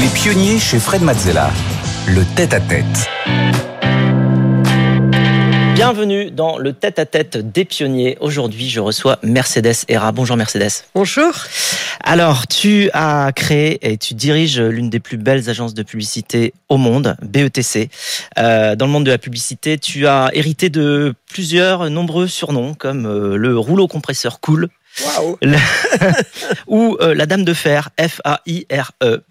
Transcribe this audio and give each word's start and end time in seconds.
Les 0.00 0.08
pionniers 0.08 0.58
chez 0.58 0.78
Fred 0.78 1.02
Mazzella. 1.02 1.50
Le 2.06 2.24
tête-à-tête. 2.34 3.10
Bienvenue 5.74 6.30
dans 6.30 6.56
le 6.56 6.72
tête-à-tête 6.72 7.36
des 7.36 7.66
pionniers. 7.66 8.16
Aujourd'hui, 8.20 8.70
je 8.70 8.80
reçois 8.80 9.18
Mercedes 9.22 9.84
Hera. 9.88 10.10
Bonjour 10.12 10.36
Mercedes. 10.36 10.84
Bonjour. 10.94 11.32
Alors, 12.02 12.46
tu 12.46 12.88
as 12.94 13.32
créé 13.36 13.78
et 13.86 13.98
tu 13.98 14.14
diriges 14.14 14.60
l'une 14.60 14.88
des 14.88 15.00
plus 15.00 15.18
belles 15.18 15.50
agences 15.50 15.74
de 15.74 15.82
publicité 15.82 16.54
au 16.70 16.78
monde, 16.78 17.14
BETC. 17.20 17.90
Euh, 18.38 18.74
dans 18.76 18.86
le 18.86 18.92
monde 18.92 19.04
de 19.04 19.10
la 19.10 19.18
publicité, 19.18 19.76
tu 19.76 20.06
as 20.06 20.30
hérité 20.32 20.70
de 20.70 21.14
plusieurs 21.30 21.90
nombreux 21.90 22.28
surnoms 22.28 22.72
comme 22.74 23.06
euh, 23.06 23.36
le 23.36 23.58
rouleau 23.58 23.88
compresseur 23.88 24.40
cool. 24.40 24.68
Waouh. 25.04 25.38
ou 26.66 26.96
euh, 27.00 27.14
la 27.14 27.26
dame 27.26 27.44
de 27.44 27.54
fer, 27.54 27.90
F-A-I-R-E. 27.98 29.22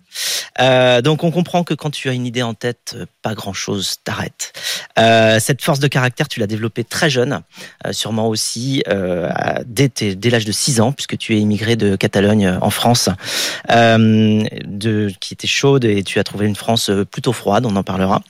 Euh, 0.59 1.01
donc 1.01 1.23
on 1.23 1.31
comprend 1.31 1.63
que 1.63 1.73
quand 1.73 1.89
tu 1.89 2.09
as 2.09 2.13
une 2.13 2.25
idée 2.25 2.41
en 2.41 2.53
tête, 2.53 2.95
euh, 2.95 3.05
pas 3.21 3.33
grand-chose 3.33 3.97
t'arrête. 4.03 4.53
Euh, 4.99 5.39
cette 5.39 5.61
force 5.61 5.79
de 5.79 5.87
caractère, 5.87 6.27
tu 6.27 6.39
l'as 6.39 6.47
développée 6.47 6.83
très 6.83 7.09
jeune, 7.09 7.41
sûrement 7.91 8.27
aussi 8.27 8.83
dès, 9.65 10.29
l'âge 10.29 10.45
de 10.45 10.51
6 10.51 10.81
ans, 10.81 10.91
puisque 10.91 11.17
tu 11.17 11.35
es 11.35 11.39
immigré 11.39 11.75
de 11.75 11.95
Catalogne 11.95 12.57
en 12.61 12.69
France, 12.69 13.09
qui 13.67 15.33
était 15.33 15.47
chaude 15.47 15.85
et 15.85 16.03
tu 16.03 16.19
as 16.19 16.23
trouvé 16.23 16.47
une 16.47 16.55
France 16.55 16.91
plutôt 17.11 17.33
froide, 17.33 17.65
on 17.65 17.75
en 17.75 17.83
parlera. 17.83 18.21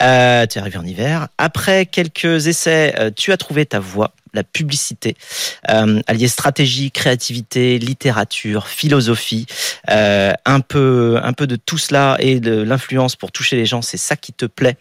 tu 0.00 0.04
es 0.04 0.58
arrivé 0.58 0.78
en 0.78 0.86
hiver. 0.86 1.28
Après 1.38 1.86
quelques 1.86 2.46
essais, 2.46 3.12
tu 3.16 3.32
as 3.32 3.36
trouvé 3.36 3.66
ta 3.66 3.78
voie 3.78 4.12
la 4.34 4.44
publicité, 4.44 5.16
euh, 5.70 6.00
allier 6.06 6.28
stratégie, 6.28 6.90
créativité, 6.90 7.78
littérature, 7.78 8.66
philosophie, 8.66 9.46
euh, 9.90 10.32
un 10.44 10.60
peu, 10.60 11.18
un 11.22 11.32
peu 11.32 11.46
de 11.46 11.56
tout 11.56 11.78
cela 11.78 12.16
et 12.18 12.40
de 12.40 12.62
l'influence 12.62 13.16
pour 13.16 13.32
toucher 13.32 13.56
les 13.56 13.66
gens, 13.66 13.82
c'est 13.82 13.96
ça 13.96 14.16
qui 14.16 14.32
te 14.32 14.46
plaît 14.46 14.76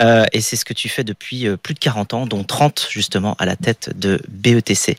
euh, 0.00 0.24
et 0.32 0.40
c'est 0.40 0.56
ce 0.56 0.64
que 0.64 0.74
tu 0.74 0.88
fais 0.88 1.04
depuis 1.04 1.46
euh, 1.46 1.56
plus 1.56 1.74
de 1.74 1.78
40 1.78 2.14
ans, 2.14 2.26
dont 2.26 2.44
30 2.44 2.88
justement 2.90 3.34
à 3.38 3.46
la 3.46 3.56
tête 3.56 3.90
de 3.98 4.20
BETC. 4.28 4.96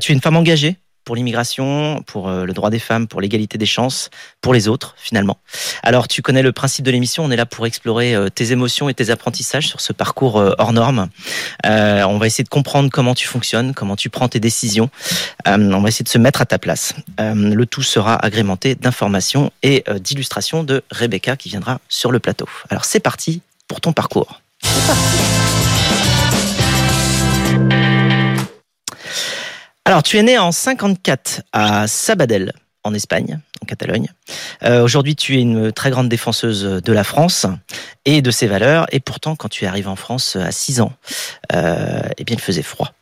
Tu 0.00 0.12
es 0.12 0.14
une 0.14 0.20
femme 0.20 0.36
engagée? 0.36 0.76
Pour 1.04 1.16
l'immigration, 1.16 2.02
pour 2.06 2.28
euh, 2.28 2.44
le 2.44 2.52
droit 2.52 2.70
des 2.70 2.78
femmes, 2.78 3.06
pour 3.06 3.20
l'égalité 3.20 3.58
des 3.58 3.66
chances, 3.66 4.10
pour 4.40 4.54
les 4.54 4.68
autres 4.68 4.94
finalement. 4.98 5.38
Alors 5.82 6.08
tu 6.08 6.22
connais 6.22 6.42
le 6.42 6.52
principe 6.52 6.84
de 6.84 6.90
l'émission, 6.90 7.24
on 7.24 7.30
est 7.30 7.36
là 7.36 7.46
pour 7.46 7.66
explorer 7.66 8.14
euh, 8.14 8.28
tes 8.28 8.52
émotions 8.52 8.88
et 8.88 8.94
tes 8.94 9.10
apprentissages 9.10 9.68
sur 9.68 9.80
ce 9.80 9.92
parcours 9.92 10.38
euh, 10.38 10.52
hors 10.58 10.72
norme. 10.72 11.08
on 11.64 12.18
va 12.18 12.26
essayer 12.26 12.44
de 12.44 12.48
comprendre 12.48 12.90
comment 12.90 13.14
tu 13.14 13.26
fonctionnes, 13.26 13.74
comment 13.74 13.96
tu 13.96 14.10
prends 14.10 14.28
tes 14.28 14.40
décisions. 14.40 14.90
on 15.46 15.80
va 15.80 15.88
essayer 15.88 16.04
de 16.04 16.08
se 16.08 16.18
mettre 16.18 16.40
à 16.42 16.46
ta 16.46 16.58
place. 16.58 16.94
le 17.18 17.64
tout 17.64 17.82
sera 17.82 18.16
agrémenté 18.16 18.74
d'informations 18.74 19.50
et 19.62 19.84
d'illustrations 20.00 20.64
de 20.64 20.82
Rebecca 20.90 21.36
qui 21.36 21.48
viendra 21.48 21.80
sur 21.88 22.12
le 22.12 22.18
plateau. 22.18 22.48
Alors 22.70 22.84
c'est 22.84 23.00
parti 23.00 23.42
pour 23.68 23.80
ton 23.80 23.92
parcours. 23.92 24.40
C'est 24.62 24.86
parti. 24.86 25.41
Alors, 29.84 30.02
tu 30.02 30.16
es 30.16 30.22
né 30.22 30.38
en 30.38 30.52
54 30.52 31.42
à 31.52 31.88
Sabadell, 31.88 32.52
en 32.84 32.94
Espagne, 32.94 33.40
en 33.62 33.66
Catalogne. 33.66 34.08
Euh, 34.62 34.82
Aujourd'hui, 34.82 35.16
tu 35.16 35.36
es 35.36 35.40
une 35.40 35.72
très 35.72 35.90
grande 35.90 36.08
défenseuse 36.08 36.62
de 36.62 36.92
la 36.92 37.02
France 37.02 37.46
et 38.04 38.22
de 38.22 38.30
ses 38.30 38.46
valeurs. 38.46 38.86
Et 38.92 39.00
pourtant, 39.00 39.34
quand 39.34 39.48
tu 39.48 39.64
es 39.64 39.66
arrivé 39.66 39.88
en 39.88 39.96
France 39.96 40.36
à 40.36 40.52
6 40.52 40.80
ans, 40.80 40.92
euh, 41.52 42.02
eh 42.16 42.24
bien, 42.24 42.36
il 42.36 42.40
faisait 42.40 42.62
froid. 42.62 42.92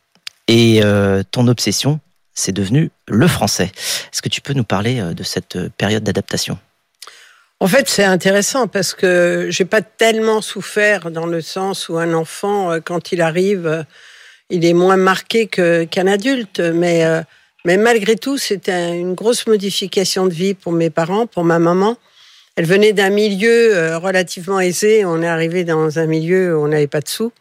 Et 0.47 0.81
euh, 0.83 1.21
ton 1.29 1.47
obsession, 1.47 1.99
c'est 2.33 2.51
devenu 2.51 2.89
le 3.07 3.27
français. 3.27 3.71
Est-ce 4.11 4.21
que 4.23 4.29
tu 4.29 4.41
peux 4.41 4.53
nous 4.53 4.63
parler 4.63 4.99
euh, 4.99 5.13
de 5.13 5.23
cette 5.23 5.69
période 5.77 6.03
d'adaptation? 6.03 6.57
En 7.59 7.67
fait, 7.67 7.87
c'est 7.87 8.03
intéressant 8.03 8.67
parce 8.67 8.95
que 8.95 9.47
j'ai 9.51 9.65
pas 9.65 9.83
tellement 9.83 10.41
souffert 10.41 11.11
dans 11.11 11.27
le 11.27 11.41
sens 11.41 11.89
où 11.89 11.99
un 11.99 12.13
enfant, 12.15 12.71
euh, 12.71 12.79
quand 12.83 13.11
il 13.11 13.21
arrive 13.21 13.85
il 14.51 14.65
est 14.65 14.73
moins 14.73 14.97
marqué 14.97 15.47
qu'un 15.47 16.07
adulte, 16.07 16.59
mais, 16.59 17.05
euh, 17.05 17.21
mais 17.65 17.77
malgré 17.77 18.15
tout, 18.15 18.37
c'était 18.37 18.97
une 18.97 19.13
grosse 19.13 19.47
modification 19.47 20.27
de 20.27 20.33
vie 20.33 20.53
pour 20.53 20.73
mes 20.73 20.89
parents, 20.89 21.25
pour 21.25 21.43
ma 21.43 21.57
maman. 21.57 21.97
Elle 22.55 22.65
venait 22.65 22.93
d'un 22.93 23.09
milieu 23.09 23.75
euh, 23.75 23.97
relativement 23.97 24.59
aisé. 24.59 25.05
On 25.05 25.21
est 25.21 25.27
arrivé 25.27 25.63
dans 25.63 25.99
un 25.99 26.05
milieu 26.05 26.57
où 26.57 26.63
on 26.63 26.67
n'avait 26.67 26.87
pas 26.87 26.99
de 26.99 27.07
sous. 27.07 27.31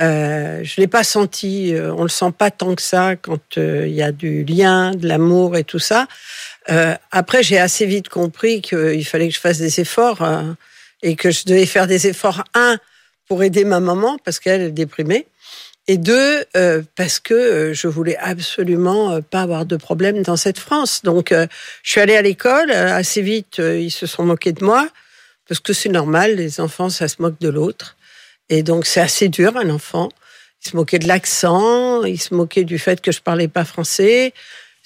Euh, 0.00 0.60
je 0.64 0.80
l'ai 0.80 0.88
pas 0.88 1.04
senti. 1.04 1.72
Euh, 1.72 1.94
on 1.94 2.02
le 2.02 2.08
sent 2.08 2.32
pas 2.36 2.50
tant 2.50 2.74
que 2.74 2.82
ça 2.82 3.14
quand 3.14 3.56
il 3.56 3.94
y 3.94 4.02
a 4.02 4.10
du 4.10 4.44
lien, 4.44 4.90
de 4.92 5.06
l'amour 5.06 5.56
et 5.56 5.64
tout 5.64 5.78
ça. 5.78 6.06
après, 7.12 7.42
j'ai 7.42 7.58
assez 7.58 7.86
vite 7.86 8.08
compris 8.08 8.60
qu'il 8.60 9.04
fallait 9.04 9.28
que 9.28 9.34
je 9.34 9.40
fasse 9.40 9.58
des 9.58 9.80
efforts 9.80 10.26
et 11.02 11.14
que 11.14 11.30
je 11.30 11.44
devais 11.44 11.66
faire 11.66 11.86
des 11.86 12.06
efforts 12.06 12.42
un 12.54 12.78
pour 13.28 13.42
aider 13.42 13.64
ma 13.64 13.80
maman 13.80 14.18
parce 14.24 14.40
qu'elle 14.40 14.62
est 14.62 14.70
déprimée 14.70 15.26
et 15.86 15.98
deux, 15.98 16.44
euh, 16.56 16.82
parce 16.96 17.18
que 17.18 17.34
euh, 17.34 17.74
je 17.74 17.88
voulais 17.88 18.16
absolument 18.16 19.12
euh, 19.12 19.20
pas 19.20 19.42
avoir 19.42 19.66
de 19.66 19.76
problème 19.76 20.22
dans 20.22 20.36
cette 20.36 20.58
France. 20.58 21.02
Donc, 21.02 21.32
je 21.32 21.90
suis 21.90 22.00
allée 22.00 22.16
à 22.16 22.22
l'école. 22.22 22.70
Assez 22.70 23.22
vite, 23.22 23.58
ils 23.58 23.90
se 23.90 24.06
sont 24.06 24.24
moqués 24.24 24.52
de 24.52 24.64
moi, 24.64 24.88
parce 25.48 25.60
que 25.60 25.72
c'est 25.72 25.90
normal, 25.90 26.36
les 26.36 26.60
enfants, 26.60 26.88
ça 26.88 27.08
se 27.08 27.20
moque 27.20 27.38
de 27.40 27.48
l'autre. 27.48 27.96
Et 28.48 28.62
donc, 28.62 28.86
c'est 28.86 29.00
assez 29.00 29.28
dur, 29.28 29.56
un 29.56 29.70
enfant. 29.70 30.08
Ils 30.64 30.70
se 30.70 30.76
moquaient 30.76 30.98
de 30.98 31.08
l'accent, 31.08 32.04
ils 32.04 32.20
se 32.20 32.34
moquaient 32.34 32.64
du 32.64 32.78
fait 32.78 33.00
que 33.00 33.12
je 33.12 33.20
parlais 33.20 33.48
pas 33.48 33.64
français. 33.64 34.32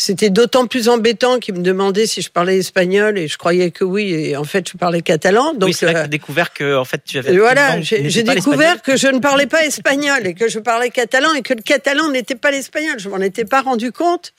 C'était 0.00 0.30
d'autant 0.30 0.68
plus 0.68 0.88
embêtant 0.88 1.40
qu'il 1.40 1.54
me 1.54 1.60
demandait 1.60 2.06
si 2.06 2.22
je 2.22 2.30
parlais 2.30 2.58
espagnol 2.58 3.18
et 3.18 3.26
je 3.26 3.36
croyais 3.36 3.72
que 3.72 3.82
oui 3.82 4.14
et 4.14 4.36
en 4.36 4.44
fait 4.44 4.68
je 4.70 4.76
parlais 4.78 5.02
catalan. 5.02 5.54
Donc 5.54 5.70
oui, 5.70 5.74
c'est 5.74 5.92
euh, 5.94 6.06
découvert 6.06 6.52
que 6.52 6.76
en 6.76 6.84
fait 6.84 7.02
tu 7.04 7.18
avais. 7.18 7.36
Voilà, 7.36 7.80
j'ai 7.80 8.22
découvert 8.22 8.80
que 8.80 8.96
je 8.96 9.08
ne 9.08 9.18
parlais 9.18 9.48
pas 9.48 9.64
espagnol 9.64 10.24
et 10.24 10.34
que 10.34 10.46
je 10.46 10.60
parlais 10.60 10.90
catalan 10.90 11.34
et 11.34 11.42
que 11.42 11.52
le 11.52 11.62
catalan 11.62 12.10
n'était 12.10 12.36
pas 12.36 12.52
l'espagnol. 12.52 13.00
Je 13.00 13.08
m'en 13.08 13.18
étais 13.18 13.44
pas 13.44 13.60
rendu 13.60 13.90
compte. 13.90 14.34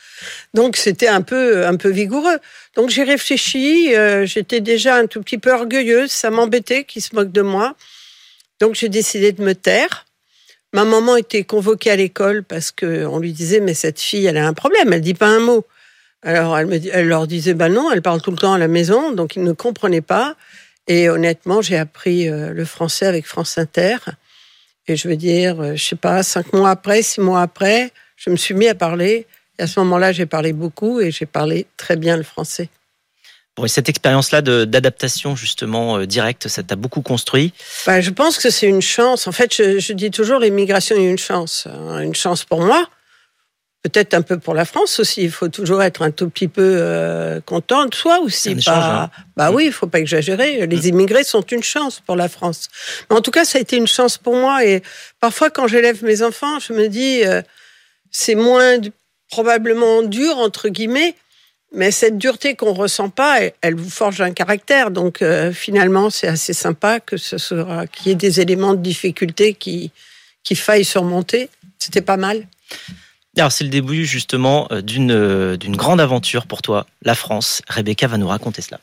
Donc 0.54 0.78
c'était 0.78 1.10
un 1.10 1.22
peu 1.22 1.68
un 1.68 1.76
peu 1.76 1.90
vigoureux. 1.90 2.38
Donc 2.76 2.90
j'ai 2.90 3.04
réfléchi. 3.04 3.94
Euh, 3.96 4.26
J'étais 4.26 4.62
déjà 4.62 4.96
un 4.96 5.08
tout 5.08 5.22
petit 5.22 5.38
peu 5.38 5.52
orgueilleuse. 5.52 6.10
Ça 6.10 6.30
m'embêtait 6.30 6.86
qu'ils 6.86 7.02
se 7.02 7.14
moquent 7.14 7.34
de 7.34 7.42
moi. 7.42 7.76
Donc 8.62 8.76
j'ai 8.76 8.88
décidé 8.90 9.34
de 9.34 9.44
me 9.44 9.56
taire. 9.56 10.06
Ma 10.74 10.86
maman 10.86 11.18
était 11.18 11.44
convoquée 11.44 11.92
à 11.92 11.96
l'école 11.96 12.44
parce 12.44 12.72
que 12.72 13.06
on 13.06 13.20
lui 13.20 13.34
disait 13.34 13.60
mais 13.60 13.74
cette 13.74 14.00
fille 14.00 14.26
elle 14.26 14.38
a 14.38 14.48
un 14.48 14.54
problème, 14.54 14.94
elle 14.94 15.02
dit 15.02 15.16
pas 15.16 15.28
un 15.28 15.40
mot. 15.40 15.66
Alors 16.22 16.58
elle, 16.58 17.08
leur 17.08 17.28
disait 17.28 17.54
bah 17.54 17.70
non, 17.70 17.92
elle 17.92 18.02
parle 18.02 18.22
tout 18.22 18.32
le 18.32 18.38
temps 18.38 18.54
à 18.54 18.58
la 18.58 18.68
maison, 18.68 19.12
donc 19.12 19.36
ils 19.36 19.44
ne 19.44 19.54
comprenaient 19.54 20.02
pas. 20.02 20.36
Et 20.88 21.10
honnêtement, 21.10 21.62
j'ai 21.62 21.78
appris 21.78 22.30
euh, 22.30 22.52
le 22.52 22.66
français 22.66 23.06
avec 23.06 23.26
France 23.28 23.58
Inter. 23.58 23.98
Et 24.88 24.96
je 24.96 25.08
veux 25.08 25.16
dire, 25.16 25.62
euh, 25.62 25.76
je 25.76 25.84
sais 25.84 25.96
pas, 25.96 26.24
cinq 26.24 26.52
mois 26.52 26.72
après, 26.72 27.04
six 27.04 27.22
mois 27.22 27.42
après, 27.42 27.92
je 28.16 28.32
me 28.32 28.36
suis 28.36 28.56
mis 28.56 28.68
à 28.68 28.76
parler. 28.76 29.28
Et 29.60 29.64
à 29.64 29.68
ce 29.68 29.80
moment-là, 29.82 30.12
j'ai 30.12 30.26
parlé 30.26 30.52
beaucoup 30.52 31.00
et 31.00 31.12
j'ai 31.12 31.28
parlé 31.28 31.68
très 31.78 31.96
bien 31.96 32.18
le 32.18 32.24
français 32.24 32.70
cette 33.68 33.90
expérience-là 33.90 34.42
d'adaptation 34.42 35.36
justement 35.36 35.98
euh, 35.98 36.06
directe, 36.06 36.48
ça 36.48 36.64
t'a 36.64 36.76
beaucoup 36.76 37.02
construit 37.02 37.54
bah, 37.86 38.02
Je 38.02 38.12
pense 38.12 38.38
que 38.38 38.50
c'est 38.50 38.68
une 38.68 38.82
chance. 38.82 39.28
En 39.28 39.32
fait, 39.32 39.54
je, 39.56 39.94
dis 39.94 40.12
toujours 40.12 40.40
l'immigration 40.40 40.96
est 40.96 41.10
une 41.10 41.18
chance. 41.18 41.68
Hein. 41.68 42.00
Une 42.02 42.16
chance 42.16 42.44
pour 42.46 42.62
moi, 42.62 42.88
peut-être 43.84 44.14
un 44.14 44.22
peu 44.22 44.38
pour 44.38 44.54
la 44.54 44.66
France 44.66 45.00
aussi. 45.00 45.24
Il 45.24 45.32
faut 45.32 45.48
toujours 45.48 45.82
être 45.82 46.02
un 46.02 46.12
tout 46.12 46.30
petit 46.30 46.48
peu 46.48 46.78
euh, 46.80 47.40
content 47.42 47.86
de 47.86 47.96
soi 47.96 48.20
aussi. 48.20 48.56
Hein. 48.68 49.10
Bah 49.36 49.52
mm. 49.52 49.56
oui, 49.56 49.66
il 49.68 49.72
faut 49.72 49.88
pas 49.88 50.00
exagérer. 50.00 50.68
Les 50.68 50.78
mm. 50.78 50.88
immigrés 50.88 51.24
sont 51.24 51.42
une 51.42 51.64
chance 51.64 52.00
pour 52.00 52.16
la 52.16 52.30
France. 52.30 52.70
Mais 53.10 53.16
en 53.16 53.22
tout 53.22 53.32
cas, 53.32 53.46
ça 53.46 53.58
a 53.58 53.62
été 53.62 53.78
une 53.78 53.88
chance 53.88 54.18
pour 54.18 54.36
moi. 54.36 54.66
Et 54.66 54.84
parfois, 55.20 55.50
quand 55.50 55.68
j'élève 55.68 56.04
mes 56.04 56.22
enfants, 56.24 56.60
je 56.60 56.74
me 56.74 56.88
dis, 56.88 57.24
euh, 57.26 57.42
c'est 58.12 58.36
moins 58.36 58.78
probablement 59.30 60.02
dur 60.02 60.38
entre 60.38 60.70
guillemets 60.70 61.16
mais 61.72 61.92
cette 61.92 62.18
dureté 62.18 62.56
qu'on 62.56 62.74
ressent 62.74 63.10
pas, 63.10 63.40
elle, 63.62 63.76
vous 63.76 63.90
forge 63.90 64.22
un 64.22 64.32
caractère. 64.32 64.92
Donc 64.92 65.22
euh, 65.22 65.52
finalement, 65.52 66.10
c'est 66.10 66.28
assez 66.28 66.54
sympa 66.54 67.00
que 67.00 67.18
ce 67.18 67.86
qu'il 67.88 68.08
y 68.08 68.12
ait 68.12 68.16
des 68.16 68.42
éléments 68.42 68.74
de 68.74 68.82
difficulté 68.82 69.54
qui 69.54 69.92
qui 70.44 70.56
faillent 70.56 70.86
surmonter. 70.86 71.50
C'était 71.78 72.02
pas 72.02 72.18
mal. 72.18 72.48
Alors 73.38 73.52
c'est 73.52 73.64
le 73.64 73.70
début 73.70 74.06
justement 74.06 74.68
euh, 74.72 74.82
d'une 74.82 75.12
euh, 75.12 75.58
d'une 75.58 75.76
grande 75.76 76.02
aventure 76.02 76.48
pour 76.48 76.62
toi, 76.62 76.88
la 77.04 77.16
France. 77.16 77.62
Rebecca 77.68 78.08
va 78.08 78.18
nous 78.18 78.28
raconter 78.28 78.62
cela 78.62 78.80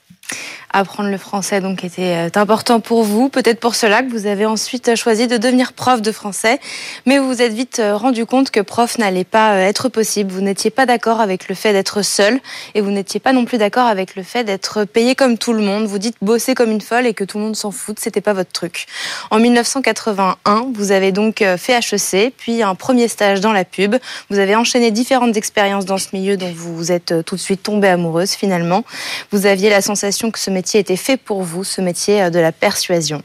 apprendre 0.73 1.11
le 1.11 1.19
français 1.19 1.61
donc 1.61 1.85
était 1.85 2.29
euh, 2.29 2.41
important 2.41 2.81
pour 2.81 3.03
vous. 3.03 3.29
Peut-être 3.29 3.61
pour 3.61 3.75
cela 3.75 4.03
que 4.03 4.11
vous 4.11 4.27
avez 4.27 4.47
ensuite 4.47 4.95
choisi 4.95 5.27
de 5.27 5.37
devenir 5.37 5.73
prof 5.73 6.03
de 6.03 6.13
français, 6.13 6.61
mais 7.07 7.19
vous 7.19 7.29
vous 7.29 7.43
êtes 7.43 7.53
vite 7.53 7.79
euh, 7.79 7.97
rendu 7.97 8.27
compte 8.27 8.51
que 8.51 8.61
prof 8.61 8.99
n'allait 8.99 9.25
pas 9.25 9.55
euh, 9.55 9.69
être 9.69 9.89
possible. 9.89 10.31
Vous 10.33 10.41
n'étiez 10.41 10.71
pas 10.71 10.87
d'accord 10.87 11.21
avec 11.21 11.49
le 11.49 11.55
fait 11.55 11.73
d'être 11.73 12.03
seul 12.03 12.41
et 12.75 12.81
vous 12.81 12.91
n'étiez 12.91 13.21
pas 13.21 13.33
non 13.33 13.45
plus 13.45 13.59
d'accord 13.59 13.87
avec 13.87 14.17
le 14.17 14.23
fait 14.23 14.45
d'être 14.45 14.85
payé 14.85 15.15
comme 15.15 15.39
tout 15.39 15.53
le 15.53 15.63
monde. 15.63 15.87
Vous 15.87 15.99
dites 15.99 16.17
bosser 16.21 16.55
comme 16.55 16.71
une 16.71 16.81
folle 16.81 17.07
et 17.07 17.15
que 17.15 17.25
tout 17.25 17.39
le 17.39 17.45
monde 17.45 17.57
s'en 17.57 17.71
fout, 17.71 17.99
c'était 17.99 18.21
pas 18.21 18.33
votre 18.33 18.53
truc. 18.53 18.87
En 19.31 19.39
1981, 19.39 20.69
vous 20.75 20.93
avez 20.93 21.13
donc 21.13 21.45
fait 21.57 21.79
HEC, 21.79 22.35
puis 22.37 22.63
un 22.63 22.75
premier 22.75 23.09
stage 23.09 23.41
dans 23.41 23.53
la 23.53 23.65
pub. 23.65 23.97
Vous 24.31 24.39
avez 24.39 24.57
enchaîné 24.57 24.91
différentes 24.91 25.37
expériences 25.37 25.85
dans 25.85 25.99
ce 25.99 26.09
milieu 26.13 26.37
dont 26.37 26.53
vous 26.55 26.77
vous 26.77 26.93
êtes 26.93 27.25
tout 27.25 27.37
de 27.37 27.41
suite 27.41 27.63
tombée 27.63 27.89
amoureuse 27.89 28.33
finalement. 28.33 28.85
Vous 29.31 29.47
aviez 29.47 29.71
la 29.71 29.81
sensation 29.81 30.16
que 30.31 30.39
ce 30.39 30.51
métier 30.51 30.81
était 30.81 30.97
fait 30.97 31.17
pour 31.17 31.43
vous, 31.43 31.65
ce 31.65 31.81
métier 31.81 32.23
euh, 32.23 32.31
de 32.31 32.39
la 32.39 32.53
persuasion. 32.53 33.23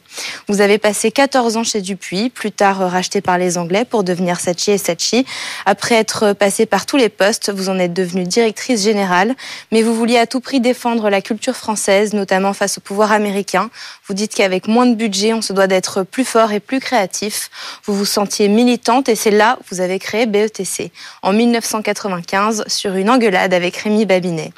Vous 0.48 0.62
avez 0.62 0.78
passé 0.78 1.12
14 1.12 1.58
ans 1.58 1.64
chez 1.64 1.82
Dupuis, 1.82 2.30
plus 2.30 2.52
tard 2.52 2.82
euh, 2.82 2.88
racheté 2.88 3.22
par 3.22 3.38
les 3.38 3.58
Anglais 3.58 3.86
pour 3.86 4.04
devenir 4.04 4.40
Sachi 4.40 4.72
et 4.72 4.78
Sachi. 4.78 5.26
Après 5.66 5.96
être 5.96 6.34
passé 6.34 6.66
par 6.66 6.86
tous 6.86 6.98
les 6.98 7.10
postes, 7.10 7.50
vous 7.52 7.70
en 7.70 7.80
êtes 7.80 7.94
devenue 7.94 8.24
directrice 8.24 8.84
générale, 8.84 9.36
mais 9.72 9.82
vous 9.82 9.96
vouliez 9.96 10.18
à 10.18 10.28
tout 10.28 10.42
prix 10.42 10.60
défendre 10.60 11.10
la 11.10 11.22
culture 11.22 11.56
française, 11.56 12.14
notamment 12.14 12.54
face 12.54 12.78
au 12.78 12.82
pouvoir 12.82 13.12
américain. 13.12 13.70
Vous 14.08 14.14
dites 14.14 14.36
qu'avec 14.36 14.68
moins 14.68 14.86
de 14.86 14.96
budget, 14.96 15.34
on 15.34 15.42
se 15.42 15.54
doit 15.54 15.68
d'être 15.68 16.04
plus 16.04 16.26
fort 16.26 16.52
et 16.52 16.60
plus 16.60 16.80
créatif. 16.80 17.50
Vous 17.86 17.96
vous 17.96 18.06
sentiez 18.06 18.48
militante 18.48 19.10
et 19.10 19.16
c'est 19.16 19.32
là 19.32 19.58
que 19.62 19.74
vous 19.74 19.82
avez 19.82 20.00
créé 20.00 20.26
BETC 20.26 20.92
en 21.22 21.34
1995 21.34 22.66
sur 22.68 22.96
une 22.96 23.10
engueulade 23.10 23.54
avec 23.54 23.78
Rémi 23.78 24.06
Babinet. 24.06 24.52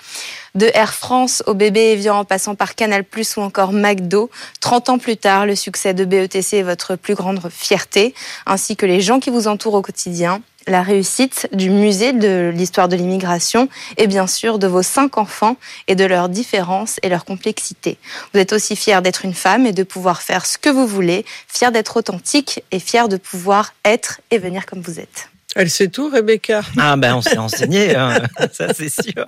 De 0.56 0.70
Air 0.76 0.94
France 0.94 1.42
au 1.48 1.56
bébé 1.56 1.94
Evian 1.94 2.20
en 2.20 2.26
passant 2.26 2.54
par 2.54 2.76
Canal 2.76 3.04
Plus 3.04 3.38
ou 3.38 3.42
encore 3.42 3.74
McDo, 3.74 4.30
30 4.62 4.90
ans 4.90 4.98
plus 5.00 5.18
tard, 5.18 5.48
le 5.48 5.56
succès 5.56 5.96
de 5.96 6.06
BETC 6.06 6.58
est 6.58 6.62
votre 6.62 6.96
plus 6.96 7.16
grande 7.16 7.42
fierté, 7.50 8.14
ainsi 8.46 8.76
que 8.76 8.86
les 8.86 9.02
gens 9.02 9.20
qui 9.20 9.32
vous 9.32 9.48
entourent 9.48 9.74
au 9.74 9.82
quotidien 9.82 10.44
la 10.68 10.82
réussite 10.82 11.50
du 11.52 11.70
musée 11.70 12.14
de 12.14 12.52
l'histoire 12.54 12.88
de 12.88 12.96
l'immigration 12.96 13.68
et 13.98 14.08
bien 14.08 14.28
sûr 14.28 14.60
de 14.60 14.68
vos 14.68 14.84
cinq 14.84 15.18
enfants 15.18 15.58
et 15.88 15.96
de 15.96 16.06
leurs 16.06 16.30
différences 16.30 17.00
et 17.02 17.10
leur 17.10 17.26
complexité. 17.26 17.98
Vous 18.34 18.40
êtes 18.40 18.54
aussi 18.54 18.76
fier 18.76 19.02
d'être 19.02 19.26
une 19.26 19.34
femme 19.34 19.66
et 19.66 19.74
de 19.74 19.84
pouvoir 19.84 20.22
faire 20.22 20.46
ce 20.46 20.58
que 20.58 20.70
vous 20.70 20.88
voulez, 20.88 21.26
fier 21.48 21.72
d'être 21.72 21.98
authentique 21.98 22.64
et 22.72 22.80
fier 22.80 23.10
de 23.10 23.18
pouvoir 23.18 23.74
être 23.84 24.22
et 24.32 24.38
venir 24.38 24.66
comme 24.66 24.82
vous 24.82 25.00
êtes. 25.00 25.33
Elle 25.56 25.70
sait 25.70 25.88
tout, 25.88 26.10
Rebecca. 26.10 26.62
Ah 26.78 26.96
ben 26.96 27.16
on 27.16 27.22
s'est 27.22 27.38
enseigné, 27.38 27.96
hein. 27.96 28.22
ça 28.52 28.74
c'est 28.74 28.90
sûr. 28.90 29.26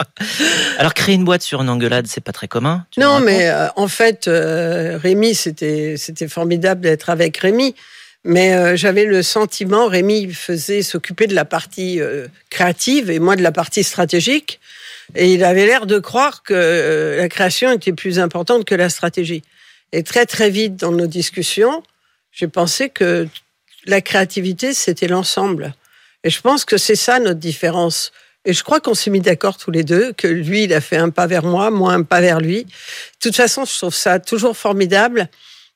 Alors 0.78 0.94
créer 0.94 1.16
une 1.16 1.26
boîte 1.26 1.44
sur 1.44 1.62
une 1.62 1.70
engueulade, 1.70 2.08
c'est 2.08 2.24
pas 2.24 2.32
très 2.32 2.48
commun. 2.48 2.86
non, 2.98 3.20
mais 3.20 3.50
euh, 3.50 3.68
en 3.76 3.88
fait, 3.88 4.28
euh, 4.28 4.98
Rémi, 4.98 5.36
c'était 5.36 5.96
c'était 5.98 6.28
formidable 6.28 6.82
d'être 6.82 7.10
avec 7.10 7.38
Rémi. 7.38 7.76
Mais 8.28 8.56
euh, 8.56 8.76
j'avais 8.76 9.06
le 9.06 9.22
sentiment, 9.22 9.86
Rémi 9.86 10.34
faisait 10.34 10.82
s'occuper 10.82 11.28
de 11.28 11.36
la 11.36 11.46
partie 11.46 12.00
créative 12.50 13.12
et 13.12 13.20
moi 13.20 13.36
de 13.36 13.44
la 13.44 13.52
partie 13.52 13.84
stratégique. 13.84 14.60
Et 15.14 15.32
il 15.32 15.44
avait 15.44 15.68
l'air 15.68 15.86
de 15.86 16.00
croire 16.00 16.42
que 16.42 17.18
la 17.20 17.30
création 17.30 17.72
était 17.72 17.94
plus 17.94 18.18
importante 18.18 18.66
que 18.66 18.74
la 18.74 18.90
stratégie. 18.90 19.44
Et 19.92 20.02
très 20.02 20.26
très 20.26 20.50
vite 20.50 20.76
dans 20.76 20.92
nos 20.92 21.06
discussions, 21.06 21.84
j'ai 22.32 22.48
pensé 22.48 22.90
que 22.90 23.28
la 23.86 24.02
créativité, 24.02 24.74
c'était 24.74 25.08
l'ensemble. 25.08 25.76
Et 26.26 26.30
je 26.30 26.42
pense 26.42 26.66
que 26.66 26.78
c'est 26.78 26.96
ça 26.96 27.20
notre 27.20 27.40
différence. 27.40 28.12
Et 28.46 28.54
je 28.54 28.64
crois 28.64 28.80
qu'on 28.80 28.96
s'est 28.96 29.12
mis 29.12 29.22
d'accord 29.22 29.58
tous 29.58 29.72
les 29.72 29.84
deux, 29.84 30.12
que 30.12 30.28
lui, 30.28 30.64
il 30.64 30.74
a 30.74 30.82
fait 30.82 30.98
un 30.98 31.12
pas 31.12 31.28
vers 31.28 31.44
moi, 31.44 31.70
moi 31.70 31.94
un 31.94 32.02
pas 32.02 32.20
vers 32.20 32.40
lui. 32.42 32.64
De 32.64 32.70
toute 33.22 33.36
façon, 33.36 33.64
je 33.64 33.78
trouve 33.78 33.94
ça 33.94 34.20
toujours 34.20 34.58
formidable 34.58 35.30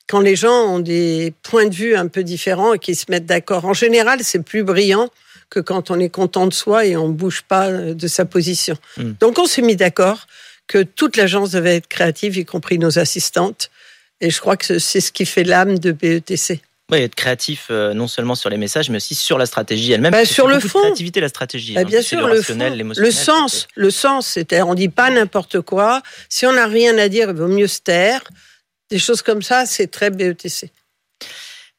quand 0.07 0.19
les 0.19 0.35
gens 0.35 0.65
ont 0.65 0.79
des 0.79 1.33
points 1.43 1.67
de 1.67 1.75
vue 1.75 1.95
un 1.95 2.07
peu 2.07 2.23
différents 2.23 2.73
et 2.73 2.79
qu'ils 2.79 2.95
se 2.95 3.05
mettent 3.09 3.27
d'accord. 3.27 3.65
En 3.65 3.75
général, 3.75 4.19
c'est 4.23 4.41
plus 4.41 4.63
brillant 4.63 5.09
que 5.51 5.59
quand 5.59 5.91
on 5.91 5.99
est 5.99 6.09
content 6.09 6.47
de 6.47 6.53
soi 6.53 6.85
et 6.85 6.97
on 6.97 7.09
bouge 7.09 7.43
pas 7.47 7.71
de 7.71 8.07
sa 8.07 8.25
position. 8.25 8.75
Hmm. 8.97 9.13
Donc 9.19 9.37
on 9.37 9.45
s'est 9.45 9.61
mis 9.61 9.75
d'accord 9.75 10.25
que 10.67 10.81
toute 10.81 11.15
l'agence 11.15 11.51
devait 11.51 11.75
être 11.75 11.87
créative, 11.87 12.37
y 12.37 12.45
compris 12.45 12.79
nos 12.79 12.97
assistantes. 12.97 13.69
Et 14.19 14.31
je 14.31 14.39
crois 14.39 14.57
que 14.57 14.79
c'est 14.79 15.01
ce 15.01 15.11
qui 15.11 15.25
fait 15.25 15.43
l'âme 15.43 15.77
de 15.77 15.91
BETC. 15.91 16.61
Oui, 16.91 17.00
être 17.00 17.15
créatif 17.15 17.68
euh, 17.69 17.94
non 17.94 18.07
seulement 18.07 18.36
sur 18.36 18.50
les 18.50 18.57
messages, 18.57 18.89
mais 18.89 18.97
aussi 18.97 19.13
sur 19.13 19.38
la 19.38 19.45
stratégie 19.45 19.91
elle-même. 19.91 20.12
Bah, 20.12 20.25
sur 20.25 20.47
le 20.47 20.59
fond. 20.59 20.80
Créativité, 20.80 21.19
la 21.19 21.30
stratégie. 21.30 21.74
Bah, 21.75 21.81
hein. 21.81 21.83
bien 21.83 22.01
sûr, 22.01 22.27
le, 22.27 22.41
fond, 22.41 22.57
le 22.57 23.12
sens, 23.12 23.68
le 23.75 23.91
sens. 23.91 24.27
C'est 24.27 24.62
on 24.62 24.74
dit 24.74 24.89
pas 24.89 25.09
n'importe 25.12 25.62
quoi. 25.62 26.01
Si 26.30 26.45
on 26.45 26.53
n'a 26.53 26.65
rien 26.65 26.97
à 26.97 27.07
dire, 27.07 27.30
il 27.30 27.36
vaut 27.36 27.47
mieux 27.47 27.68
se 27.68 27.80
taire. 27.81 28.24
Des 28.89 28.97
choses 28.97 29.21
comme 29.21 29.44
ça, 29.44 29.68
c'est 29.68 29.88
très 29.88 30.09
BETC. 30.09 30.71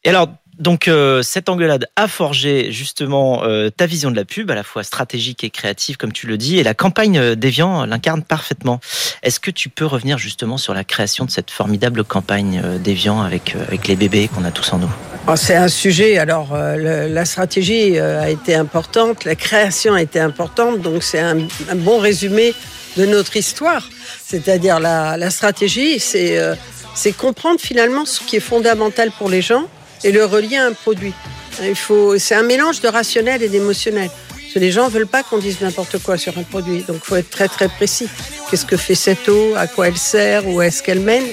Et 0.04 0.08
alors, 0.08 0.28
donc 0.60 0.88
euh, 0.88 1.22
cette 1.22 1.48
engueulade 1.48 1.88
a 1.96 2.06
forgé 2.06 2.70
justement 2.70 3.42
euh, 3.44 3.70
ta 3.70 3.86
vision 3.86 4.10
de 4.10 4.16
la 4.16 4.26
pub, 4.26 4.50
à 4.50 4.54
la 4.54 4.62
fois 4.62 4.84
stratégique 4.84 5.42
et 5.42 5.50
créative, 5.50 5.96
comme 5.96 6.12
tu 6.12 6.26
le 6.26 6.36
dis, 6.36 6.58
et 6.58 6.62
la 6.62 6.74
campagne 6.74 7.18
euh, 7.18 7.34
d'Evian 7.34 7.86
l'incarne 7.86 8.22
parfaitement. 8.22 8.78
Est-ce 9.22 9.40
que 9.40 9.50
tu 9.50 9.70
peux 9.70 9.86
revenir 9.86 10.18
justement 10.18 10.58
sur 10.58 10.74
la 10.74 10.84
création 10.84 11.24
de 11.24 11.30
cette 11.30 11.50
formidable 11.50 12.04
campagne 12.04 12.62
d'Evian 12.78 13.22
avec, 13.22 13.56
les 13.88 13.96
bébés 13.96 14.28
qu'on 14.28 14.44
a 14.44 14.50
tous 14.50 14.72
en 14.74 14.78
nous? 14.78 14.90
Oh, 15.26 15.36
C'est 15.36 15.56
un 15.56 15.68
sujet, 15.68 16.18
alors 16.18 16.54
la 16.54 17.24
stratégie 17.24 17.98
a 17.98 18.28
été 18.28 18.54
importante, 18.54 19.24
la 19.24 19.34
création 19.34 19.94
a 19.94 20.02
été 20.02 20.20
importante, 20.20 20.80
donc 20.80 21.02
c'est 21.02 21.20
un, 21.20 21.38
bon 21.76 21.98
résumé 21.98 22.54
de 22.96 23.06
notre 23.06 23.36
histoire. 23.36 23.88
C'est-à-dire 24.22 24.80
la, 24.80 25.30
stratégie, 25.30 25.98
c'est 25.98 27.12
comprendre 27.16 27.60
finalement 27.60 28.04
ce 28.04 28.20
qui 28.20 28.36
est 28.36 28.40
fondamental 28.40 29.10
pour 29.10 29.30
les 29.30 29.42
gens 29.42 29.66
et 30.04 30.12
le 30.12 30.24
relier 30.24 30.56
à 30.56 30.66
un 30.66 30.72
produit. 30.72 31.14
Il 31.62 31.74
faut, 31.74 32.18
c'est 32.18 32.34
un 32.34 32.42
mélange 32.42 32.80
de 32.80 32.88
rationnel 32.88 33.42
et 33.42 33.48
d'émotionnel. 33.48 34.10
Les 34.56 34.72
gens 34.72 34.88
veulent 34.88 35.06
pas 35.06 35.22
qu'on 35.22 35.38
dise 35.38 35.60
n'importe 35.60 35.98
quoi 36.02 36.18
sur 36.18 36.36
un 36.36 36.42
produit. 36.42 36.82
Donc, 36.82 36.96
il 37.04 37.06
faut 37.06 37.16
être 37.16 37.30
très, 37.30 37.46
très 37.46 37.68
précis. 37.68 38.08
Qu'est-ce 38.50 38.66
que 38.66 38.76
fait 38.76 38.96
cette 38.96 39.28
eau? 39.28 39.54
À 39.56 39.68
quoi 39.68 39.88
elle 39.88 39.96
sert? 39.96 40.46
Où 40.48 40.60
est-ce 40.60 40.82
qu'elle 40.82 41.00
mène? 41.00 41.24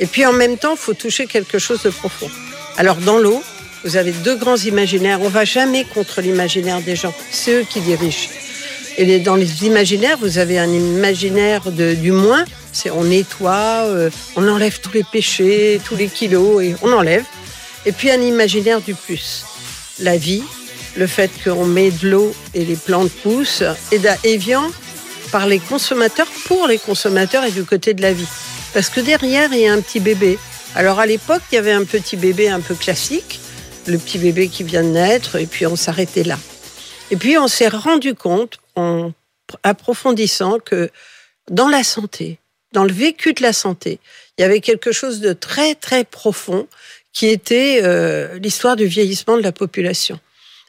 Et 0.00 0.06
puis, 0.06 0.26
en 0.26 0.32
même 0.32 0.56
temps, 0.58 0.72
il 0.72 0.78
faut 0.78 0.94
toucher 0.94 1.26
quelque 1.26 1.60
chose 1.60 1.82
de 1.84 1.90
profond. 1.90 2.28
Alors, 2.76 2.96
dans 2.96 3.18
l'eau, 3.18 3.42
vous 3.84 3.96
avez 3.96 4.10
deux 4.10 4.34
grands 4.34 4.56
imaginaires. 4.56 5.20
On 5.22 5.28
va 5.28 5.44
jamais 5.44 5.84
contre 5.84 6.20
l'imaginaire 6.20 6.80
des 6.80 6.96
gens. 6.96 7.14
C'est 7.30 7.52
eux 7.60 7.64
qui 7.68 7.80
dirigent. 7.80 8.28
Et 8.96 9.20
dans 9.20 9.36
les 9.36 9.64
imaginaires, 9.64 10.18
vous 10.18 10.38
avez 10.38 10.58
un 10.58 10.72
imaginaire 10.72 11.70
de, 11.70 11.94
du 11.94 12.10
moins. 12.10 12.44
C'est 12.72 12.90
on 12.90 13.04
nettoie, 13.04 13.84
euh, 13.86 14.10
on 14.34 14.48
enlève 14.48 14.80
tous 14.80 14.92
les 14.92 15.04
péchés, 15.04 15.80
tous 15.84 15.94
les 15.94 16.08
kilos, 16.08 16.62
et 16.62 16.74
on 16.82 16.92
enlève. 16.92 17.24
Et 17.86 17.92
puis 17.92 18.10
un 18.10 18.20
imaginaire 18.20 18.80
du 18.80 18.94
plus. 18.94 19.44
La 20.00 20.16
vie, 20.16 20.42
le 20.96 21.06
fait 21.06 21.30
qu'on 21.42 21.66
met 21.66 21.90
de 21.90 22.08
l'eau 22.08 22.34
et 22.54 22.64
les 22.64 22.76
plantes 22.76 23.10
poussent, 23.10 23.64
et 23.92 23.98
d'Evian 23.98 24.70
par 25.30 25.46
les 25.46 25.58
consommateurs, 25.58 26.28
pour 26.46 26.68
les 26.68 26.78
consommateurs 26.78 27.44
et 27.44 27.50
du 27.50 27.64
côté 27.64 27.94
de 27.94 28.02
la 28.02 28.12
vie. 28.12 28.28
Parce 28.72 28.88
que 28.88 29.00
derrière, 29.00 29.52
il 29.52 29.60
y 29.60 29.66
a 29.66 29.72
un 29.72 29.80
petit 29.80 30.00
bébé. 30.00 30.38
Alors 30.74 31.00
à 31.00 31.06
l'époque, 31.06 31.42
il 31.50 31.56
y 31.56 31.58
avait 31.58 31.72
un 31.72 31.84
petit 31.84 32.16
bébé 32.16 32.48
un 32.48 32.60
peu 32.60 32.74
classique, 32.74 33.40
le 33.86 33.98
petit 33.98 34.18
bébé 34.18 34.48
qui 34.48 34.62
vient 34.62 34.82
de 34.82 34.88
naître, 34.88 35.36
et 35.36 35.46
puis 35.46 35.66
on 35.66 35.76
s'arrêtait 35.76 36.24
là. 36.24 36.38
Et 37.10 37.16
puis 37.16 37.36
on 37.38 37.48
s'est 37.48 37.68
rendu 37.68 38.14
compte, 38.14 38.58
en 38.76 39.12
approfondissant, 39.62 40.58
que 40.58 40.90
dans 41.50 41.68
la 41.68 41.84
santé, 41.84 42.38
dans 42.72 42.84
le 42.84 42.92
vécu 42.92 43.34
de 43.34 43.42
la 43.42 43.52
santé, 43.52 44.00
il 44.38 44.42
y 44.42 44.44
avait 44.44 44.60
quelque 44.60 44.90
chose 44.90 45.20
de 45.20 45.32
très 45.32 45.74
très 45.74 46.04
profond 46.04 46.66
qui 47.14 47.28
était 47.28 47.80
euh, 47.82 48.38
l'histoire 48.38 48.76
du 48.76 48.86
vieillissement 48.86 49.38
de 49.38 49.42
la 49.42 49.52
population. 49.52 50.18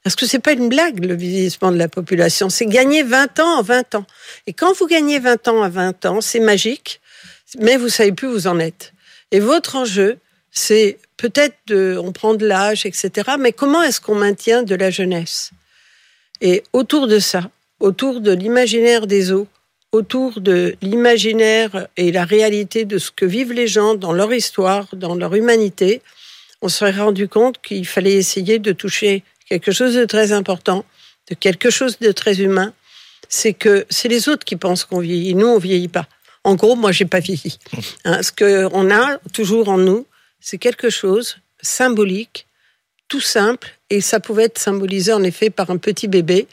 Parce 0.04 0.16
que 0.16 0.28
c'est 0.28 0.40
pas 0.40 0.52
une 0.54 0.70
blague, 0.70 1.04
le 1.04 1.16
vieillissement 1.16 1.72
de 1.72 1.78
la 1.78 1.88
population. 1.90 2.50
C'est 2.50 2.68
gagner 2.68 3.02
20 3.02 3.40
ans 3.40 3.58
en 3.58 3.64
20 3.64 3.96
ans. 3.96 4.06
Et 4.46 4.54
quand 4.54 4.72
vous 4.78 4.86
gagnez 4.86 5.18
20 5.18 5.48
ans 5.48 5.64
à 5.64 5.70
20 5.70 6.06
ans, 6.06 6.22
c'est 6.22 6.40
magique, 6.40 7.02
mais 7.60 7.76
vous 7.76 7.90
savez 7.90 8.12
plus 8.12 8.28
où 8.28 8.32
vous 8.32 8.48
en 8.48 8.60
êtes. 8.60 8.94
Et 9.32 9.40
votre 9.40 9.76
enjeu, 9.76 10.20
c'est 10.52 11.00
peut-être 11.18 11.56
de, 11.66 12.00
on 12.02 12.12
prend 12.12 12.36
de 12.36 12.46
l'âge, 12.46 12.86
etc. 12.86 13.32
Mais 13.40 13.52
comment 13.52 13.82
est-ce 13.82 14.00
qu'on 14.00 14.16
maintient 14.16 14.62
de 14.62 14.76
la 14.76 14.92
jeunesse? 14.92 15.50
Et 16.42 16.62
autour 16.72 17.08
de 17.08 17.18
ça, 17.18 17.50
autour 17.80 18.22
de 18.22 18.32
l'imaginaire 18.32 19.08
des 19.08 19.32
eaux, 19.32 19.48
autour 19.92 20.40
de 20.40 20.76
l'imaginaire 20.84 21.88
et 21.98 22.12
la 22.12 22.26
réalité 22.26 22.86
de 22.86 23.00
ce 23.00 23.10
que 23.10 23.26
vivent 23.26 23.54
les 23.54 23.68
gens 23.68 23.96
dans 23.96 24.14
leur 24.14 24.32
histoire, 24.32 24.88
dans 24.94 25.16
leur 25.16 25.34
humanité, 25.34 26.02
on 26.66 26.70
serait 26.70 26.92
rendu 26.92 27.28
compte 27.28 27.62
qu'il 27.62 27.86
fallait 27.86 28.14
essayer 28.14 28.58
de 28.58 28.72
toucher 28.72 29.24
quelque 29.48 29.72
chose 29.72 29.94
de 29.94 30.06
très 30.06 30.32
important, 30.32 30.84
de 31.30 31.36
quelque 31.36 31.70
chose 31.70 32.00
de 32.00 32.12
très 32.12 32.42
humain. 32.42 32.74
C'est 33.30 33.54
que 33.54 33.86
c'est 33.92 34.08
les 34.08 34.30
autres 34.30 34.46
qui 34.46 34.56
pensent 34.56 34.84
qu'on 34.84 35.00
vieillit. 35.00 35.36
Nous, 35.36 35.46
on 35.46 35.60
vieillit 35.60 35.90
pas. 35.90 36.08
En 36.44 36.56
gros, 36.56 36.76
moi, 36.76 36.92
j'ai 36.92 37.06
pas 37.06 37.20
vieilli. 37.20 37.60
Hein, 38.06 38.22
ce 38.24 38.32
qu'on 38.32 38.92
a 38.92 39.18
toujours 39.32 39.70
en 39.70 39.78
nous, 39.78 40.08
c'est 40.40 40.58
quelque 40.58 40.90
chose 40.90 41.38
symbolique, 41.62 42.48
tout 43.08 43.22
simple, 43.22 43.78
et 43.92 44.02
ça 44.02 44.20
pouvait 44.20 44.46
être 44.46 44.58
symbolisé 44.58 45.14
en 45.14 45.24
effet 45.24 45.52
par 45.52 45.70
un 45.70 45.78
petit 45.78 46.08
bébé 46.08 46.48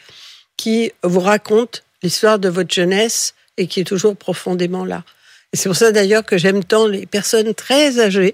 qui 0.59 0.92
vous 1.02 1.21
raconte 1.21 1.85
l'histoire 2.02 2.38
de 2.38 2.50
votre 2.50 2.75
jeunesse 2.75 3.35
et 3.57 3.66
qui 3.66 3.81
est 3.81 3.85
toujours 3.85 4.16
profondément 4.16 4.85
là. 4.85 5.04
Et 5.52 5.57
c'est 5.57 5.71
pour 5.71 5.76
ça 5.76 5.90
d'ailleurs 5.90 6.25
que 6.25 6.37
j'aime 6.37 6.64
tant 6.64 6.87
les 6.87 7.07
personnes 7.07 7.54
très 7.54 7.99
âgées 7.99 8.33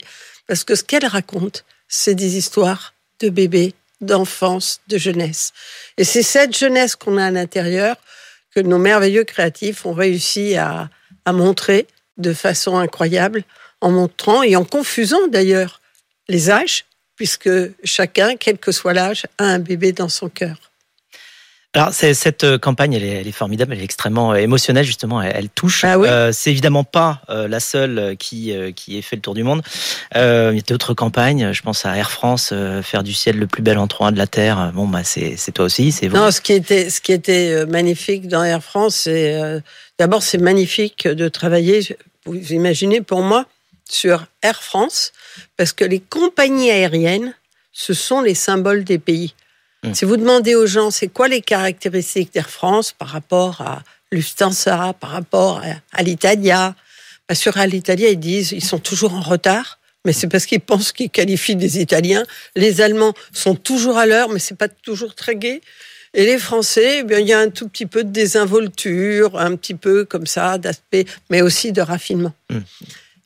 parce 0.48 0.64
que 0.64 0.74
ce 0.74 0.82
qu'elle 0.82 1.06
raconte, 1.06 1.64
c'est 1.88 2.14
des 2.14 2.36
histoires 2.36 2.94
de 3.20 3.28
bébés, 3.28 3.74
d'enfance, 4.00 4.80
de 4.88 4.98
jeunesse. 4.98 5.52
Et 5.96 6.04
c'est 6.04 6.22
cette 6.22 6.56
jeunesse 6.56 6.94
qu'on 6.94 7.16
a 7.16 7.26
à 7.26 7.30
l'intérieur 7.30 7.96
que 8.54 8.60
nos 8.60 8.78
merveilleux 8.78 9.24
créatifs 9.24 9.84
ont 9.86 9.92
réussi 9.92 10.56
à, 10.56 10.88
à 11.24 11.32
montrer 11.32 11.86
de 12.16 12.32
façon 12.32 12.76
incroyable, 12.76 13.44
en 13.80 13.90
montrant 13.90 14.42
et 14.42 14.56
en 14.56 14.64
confusant 14.64 15.28
d'ailleurs 15.28 15.80
les 16.28 16.50
âges, 16.50 16.84
puisque 17.16 17.50
chacun, 17.84 18.36
quel 18.36 18.58
que 18.58 18.72
soit 18.72 18.92
l'âge, 18.92 19.26
a 19.38 19.44
un 19.44 19.58
bébé 19.58 19.92
dans 19.92 20.08
son 20.08 20.28
cœur. 20.28 20.67
Alors 21.74 21.92
cette 21.92 22.44
euh, 22.44 22.56
campagne, 22.56 22.94
elle 22.94 23.04
est, 23.04 23.30
formidable, 23.30 23.74
elle 23.74 23.80
est 23.80 23.84
extrêmement 23.84 24.32
euh, 24.32 24.36
émotionnelle 24.36 24.86
justement, 24.86 25.20
elle, 25.20 25.50
touche. 25.50 25.84
Ah 25.84 25.98
oui 25.98 26.08
euh, 26.08 26.32
c'est 26.32 26.50
évidemment 26.50 26.82
pas 26.82 27.20
la 27.28 27.60
seule 27.60 28.16
qui 28.18 28.54
qui 28.74 28.96
ait 28.96 29.02
fait 29.02 29.16
le 29.16 29.22
tour 29.22 29.34
du 29.34 29.42
monde. 29.42 29.62
il 30.14 30.20
y 30.20 30.58
a 30.58 30.62
d'autres 30.66 30.94
campagnes, 30.94 31.52
je 31.52 31.62
pense 31.62 31.84
à 31.84 31.94
Air 31.96 32.10
France, 32.10 32.54
faire 32.82 33.02
du 33.02 33.12
ciel 33.12 33.36
le 33.36 33.46
plus 33.46 33.62
bel 33.62 33.76
endroit 33.76 34.10
de 34.10 34.16
la 34.18 34.26
terre. 34.26 34.72
Bon 34.74 34.88
bah 34.88 35.04
c'est 35.04 35.52
toi 35.52 35.66
aussi, 35.66 35.92
c'est 35.92 36.08
Non, 36.08 36.30
ce 36.30 36.40
qui 36.40 36.54
était 36.54 36.88
ce 36.88 37.02
qui 37.02 37.12
était 37.12 37.66
magnifique 37.66 38.28
dans 38.28 38.42
Air 38.42 38.62
France, 38.62 38.96
c'est 39.04 39.38
d'abord 39.98 40.22
c'est 40.22 40.38
magnifique 40.38 41.06
de 41.06 41.28
travailler. 41.28 41.96
Vous 42.24 42.52
imaginez 42.52 43.02
pour 43.02 43.22
moi 43.22 43.44
sur 43.90 44.26
Air 44.42 44.62
France, 44.62 45.12
parce 45.56 45.72
que 45.72 45.84
les 45.84 46.00
compagnies 46.00 46.70
aériennes, 46.70 47.34
ce 47.72 47.92
sont 47.92 48.22
les 48.22 48.34
symboles 48.34 48.84
des 48.84 48.98
pays. 48.98 49.34
Mm. 49.82 49.94
Si 49.94 50.04
vous 50.04 50.16
demandez 50.16 50.54
aux 50.54 50.66
gens, 50.66 50.90
c'est 50.90 51.08
quoi 51.08 51.28
les 51.28 51.40
caractéristiques 51.40 52.32
d'Air 52.32 52.50
France 52.50 52.92
par 52.92 53.08
rapport 53.08 53.60
à 53.60 53.82
Lufthansa, 54.10 54.94
par 54.98 55.10
rapport 55.10 55.62
à, 55.92 56.02
l'Italia? 56.02 56.74
Bah, 57.28 57.34
Sur 57.34 57.58
l'Italia, 57.58 58.10
ils 58.10 58.18
disent 58.18 58.52
ils 58.52 58.64
sont 58.64 58.78
toujours 58.78 59.14
en 59.14 59.20
retard, 59.20 59.78
mais 60.04 60.12
c'est 60.12 60.28
parce 60.28 60.46
qu'ils 60.46 60.60
pensent 60.60 60.92
qu'ils 60.92 61.10
qualifient 61.10 61.56
des 61.56 61.80
Italiens. 61.80 62.24
Les 62.56 62.80
Allemands 62.80 63.14
sont 63.32 63.54
toujours 63.54 63.98
à 63.98 64.06
l'heure, 64.06 64.28
mais 64.28 64.38
c'est 64.38 64.56
pas 64.56 64.68
toujours 64.68 65.14
très 65.14 65.36
gai. 65.36 65.60
Et 66.14 66.24
les 66.24 66.38
Français, 66.38 67.04
eh 67.08 67.20
il 67.20 67.28
y 67.28 67.34
a 67.34 67.38
un 67.38 67.50
tout 67.50 67.68
petit 67.68 67.84
peu 67.84 68.02
de 68.02 68.10
désinvolture, 68.10 69.38
un 69.38 69.54
petit 69.56 69.74
peu 69.74 70.04
comme 70.04 70.26
ça, 70.26 70.56
d'aspect, 70.56 71.04
mais 71.28 71.42
aussi 71.42 71.72
de 71.72 71.82
raffinement. 71.82 72.32
Mm. 72.50 72.58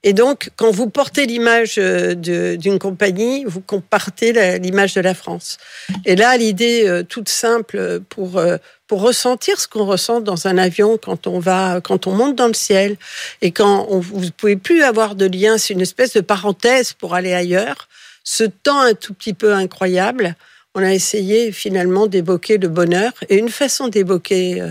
Et 0.04 0.12
donc, 0.12 0.50
quand 0.56 0.70
vous 0.70 0.90
portez 0.90 1.26
l'image 1.26 1.76
euh, 1.78 2.14
d'une 2.14 2.78
compagnie, 2.78 3.44
vous 3.44 3.60
compartez 3.60 4.58
l'image 4.58 4.94
de 4.94 5.00
la 5.00 5.14
France. 5.14 5.58
Et 6.04 6.16
là, 6.16 6.36
l'idée 6.36 6.88
euh, 6.88 7.02
toute 7.04 7.28
simple 7.28 8.00
pour 8.08 8.38
euh, 8.38 8.56
pour 8.88 9.00
ressentir 9.00 9.58
ce 9.58 9.68
qu'on 9.68 9.86
ressent 9.86 10.20
dans 10.20 10.46
un 10.46 10.58
avion 10.58 10.98
quand 10.98 11.26
on 11.26 11.38
va, 11.38 11.80
quand 11.80 12.06
on 12.06 12.12
monte 12.12 12.36
dans 12.36 12.48
le 12.48 12.54
ciel 12.54 12.96
et 13.40 13.50
quand 13.50 13.86
on, 13.88 14.00
vous 14.00 14.30
pouvez 14.36 14.56
plus 14.56 14.82
avoir 14.82 15.14
de 15.14 15.24
lien, 15.24 15.56
c'est 15.56 15.72
une 15.72 15.80
espèce 15.80 16.12
de 16.12 16.20
parenthèse 16.20 16.92
pour 16.92 17.14
aller 17.14 17.32
ailleurs. 17.32 17.88
Ce 18.22 18.44
temps 18.44 18.80
un 18.80 18.92
tout 18.92 19.14
petit 19.14 19.32
peu 19.32 19.54
incroyable, 19.54 20.34
on 20.74 20.82
a 20.82 20.92
essayé 20.92 21.52
finalement 21.52 22.06
d'évoquer 22.06 22.58
le 22.58 22.68
bonheur 22.68 23.12
et 23.30 23.36
une 23.36 23.48
façon 23.48 23.88
d'évoquer 23.88 24.62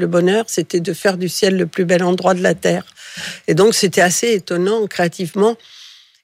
le 0.00 0.06
bonheur, 0.06 0.44
c'était 0.48 0.80
de 0.80 0.92
faire 0.92 1.16
du 1.16 1.28
ciel 1.28 1.56
le 1.56 1.66
plus 1.66 1.84
bel 1.84 2.02
endroit 2.02 2.34
de 2.34 2.42
la 2.42 2.54
terre. 2.54 2.84
Et 3.46 3.54
donc, 3.54 3.74
c'était 3.74 4.00
assez 4.00 4.32
étonnant 4.32 4.86
créativement 4.86 5.56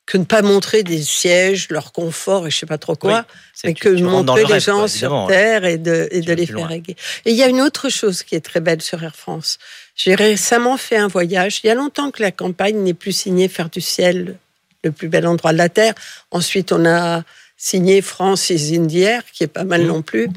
que 0.07 0.19
ne 0.19 0.25
pas 0.25 0.41
montrer 0.41 0.85
des 0.85 1.03
sièges, 1.03 1.67
leur 1.71 1.93
confort 1.93 2.47
et 2.47 2.51
je 2.51 2.59
sais 2.59 2.67
pas 2.67 2.79
trop 2.79 2.95
quoi, 2.95 3.27
mais 3.65 3.75
que 3.75 3.89
de 3.89 4.05
montrer 4.05 4.45
les 4.45 4.61
gens 4.61 4.87
sur 4.87 5.27
Terre 5.27 5.65
et 5.65 5.79
de, 5.79 6.07
et 6.13 6.21
de 6.21 6.33
les 6.33 6.47
faire 6.47 6.69
régler. 6.69 6.97
Et 7.25 7.33
il 7.33 7.37
y 7.37 7.43
a 7.43 7.49
une 7.49 7.61
autre 7.61 7.89
chose 7.89 8.23
qui 8.23 8.37
est 8.37 8.41
très 8.41 8.61
belle 8.61 8.81
sur 8.81 9.03
Air 9.03 9.17
France. 9.17 9.59
J'ai 9.97 10.15
récemment 10.15 10.77
fait 10.77 10.97
un 10.97 11.09
voyage. 11.09 11.61
Il 11.65 11.67
y 11.67 11.71
a 11.71 11.75
longtemps 11.75 12.13
que 12.13 12.23
la 12.23 12.31
campagne 12.31 12.77
n'est 12.77 12.95
plus 12.95 13.13
signée 13.13 13.49
Faire 13.49 13.69
du 13.69 13.81
ciel 13.81 14.37
le 14.85 14.93
plus 14.93 15.09
bel 15.09 15.27
endroit 15.27 15.53
de 15.53 15.59
la 15.59 15.69
Terre. 15.69 15.95
Ensuite, 16.31 16.71
on 16.71 16.87
a 16.87 17.25
signé 17.57 18.01
France 18.01 18.51
is 18.51 18.77
in 18.77 18.87
qui 19.33 19.43
est 19.43 19.49
pas 19.49 19.65
mal 19.65 19.83
mmh. 19.83 19.87
non 19.87 20.03
plus. 20.03 20.29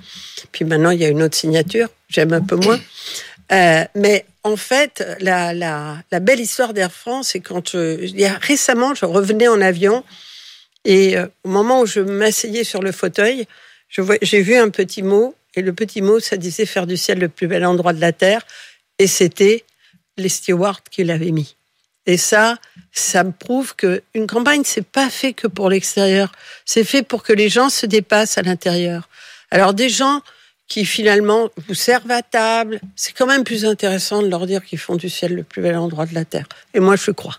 Puis 0.52 0.66
maintenant, 0.66 0.90
il 0.90 1.00
y 1.00 1.06
a 1.06 1.10
une 1.10 1.22
autre 1.22 1.36
signature. 1.36 1.90
J'aime 2.10 2.34
un 2.34 2.42
peu 2.42 2.56
moins. 2.56 2.80
Euh, 3.52 3.84
mais 3.96 4.26
en 4.44 4.56
fait, 4.56 5.04
la, 5.20 5.54
la, 5.54 5.98
la 6.12 6.20
belle 6.20 6.40
histoire 6.40 6.74
d'Air 6.74 6.92
France, 6.92 7.30
c'est 7.30 7.40
quand 7.40 7.70
je, 7.70 8.02
il 8.02 8.20
y 8.20 8.26
a, 8.26 8.34
récemment, 8.34 8.94
je 8.94 9.06
revenais 9.06 9.48
en 9.48 9.60
avion 9.60 10.04
et 10.86 11.18
euh, 11.18 11.28
au 11.44 11.50
moment 11.50 11.82
où 11.82 11.86
je 11.86 12.00
m'asseyais 12.00 12.64
sur 12.64 12.82
le 12.82 12.92
fauteuil, 12.92 13.48
j'ai 14.22 14.42
vu 14.42 14.56
un 14.56 14.70
petit 14.70 15.02
mot 15.02 15.36
et 15.56 15.62
le 15.62 15.74
petit 15.74 16.02
mot, 16.02 16.20
ça 16.20 16.38
disait 16.38 16.66
faire 16.66 16.88
du 16.88 16.96
ciel 16.96 17.20
le 17.20 17.28
plus 17.28 17.48
bel 17.48 17.66
endroit 17.66 17.94
de 17.94 18.02
la 18.02 18.14
terre 18.14 18.46
et 18.98 19.08
c'était 19.08 19.66
les 20.18 20.30
stewards 20.30 20.84
qui 20.90 21.04
l'avaient 21.04 21.32
mis. 21.32 21.56
Et 22.06 22.18
ça, 22.18 22.58
ça 22.92 23.24
me 23.24 23.32
prouve 23.32 23.76
que 23.76 24.02
une 24.14 24.28
campagne, 24.28 24.64
c'est 24.64 24.86
pas 24.86 25.10
fait 25.10 25.34
que 25.34 25.48
pour 25.48 25.70
l'extérieur, 25.70 26.32
c'est 26.66 26.84
fait 26.84 27.04
pour 27.04 27.24
que 27.24 27.34
les 27.34 27.50
gens 27.50 27.70
se 27.70 27.86
dépassent 27.86 28.38
à 28.38 28.42
l'intérieur. 28.42 29.10
Alors 29.52 29.74
des 29.74 29.90
gens 29.90 30.22
qui 30.70 30.86
finalement 30.86 31.50
vous 31.68 31.74
servent 31.74 32.12
à 32.12 32.22
table. 32.22 32.80
C'est 32.96 33.12
quand 33.12 33.26
même 33.26 33.44
plus 33.44 33.66
intéressant 33.66 34.22
de 34.22 34.30
leur 34.30 34.46
dire 34.46 34.64
qu'ils 34.64 34.80
font 34.80 34.96
du 34.96 35.10
ciel 35.10 35.36
le 35.36 35.44
plus 35.44 35.62
bel 35.62 35.76
endroit 35.76 36.06
de 36.06 36.14
la 36.14 36.26
Terre. 36.26 36.46
Et 36.74 36.80
moi, 36.80 36.96
je 36.96 37.12
crois. 37.12 37.38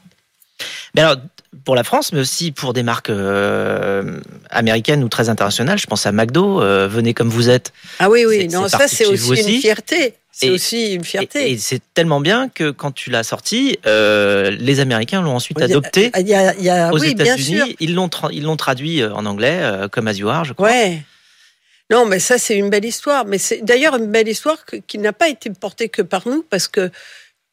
Mais 0.95 1.03
alors, 1.03 1.17
pour 1.65 1.77
la 1.77 1.85
France, 1.85 2.13
mais 2.13 2.21
aussi 2.21 2.51
pour 2.51 2.73
des 2.73 2.83
marques 2.83 3.09
euh, 3.09 4.21
américaines 4.51 5.05
ou 5.05 5.09
très 5.09 5.29
internationales, 5.29 5.79
je 5.79 5.87
pense 5.87 6.07
à 6.07 6.13
McDo, 6.13 6.61
euh, 6.61 6.89
venez 6.89 7.15
comme 7.15 7.29
vous 7.29 7.49
êtes. 7.49 7.73
Ah 8.01 8.11
oui, 8.11 8.25
oui, 8.27 8.49
non, 8.49 8.69
ça 8.69 8.89
c'est 8.89 9.07
aussi, 9.07 9.31
une 9.31 9.61
fierté. 9.61 10.15
C'est 10.33 10.51
aussi 10.51 10.95
une 10.95 11.05
fierté. 11.05 11.53
Et, 11.53 11.59
c'est 11.59 11.83
tellement 11.93 12.21
bien 12.21 12.49
que 12.49 12.71
quand 12.71 12.93
tu 12.93 13.11
l'as 13.11 13.25
sorti, 13.25 13.79
euh, 13.87 14.51
les 14.51 14.81
Américains 14.81 15.23
l'ont 15.23 15.37
ensuite 15.37 15.61
adopté 15.61 16.11
il 16.19 16.29
y 16.29 16.35
a, 16.35 16.55
il 16.55 16.65
y 16.65 16.71
a, 16.71 16.93
aux 16.93 16.99
oui, 16.99 17.11
États-Unis. 17.11 17.77
Ils 17.79 17.95
l'ont 17.95 18.09
ils 18.33 18.45
l'ont 18.45 18.57
traduit 18.57 19.05
en 19.05 19.27
anglais 19.27 19.61
comme 19.93 20.09
As 20.09 20.15
You 20.15 20.29
Are, 20.29 20.45
je 20.45 20.55
crois. 20.55 20.69
Ouais. 20.69 21.03
Non, 21.90 22.06
mais 22.06 22.20
ça, 22.20 22.38
c'est 22.38 22.56
une 22.56 22.70
belle 22.70 22.85
histoire. 22.85 23.25
Mais 23.25 23.38
c'est 23.38 23.62
d'ailleurs 23.62 23.97
une 23.97 24.11
belle 24.11 24.28
histoire 24.28 24.64
qui 24.87 24.99
n'a 24.99 25.12
pas 25.12 25.28
été 25.28 25.50
portée 25.50 25.88
que 25.88 26.02
par 26.02 26.26
nous, 26.28 26.42
parce 26.42 26.68
que 26.68 26.90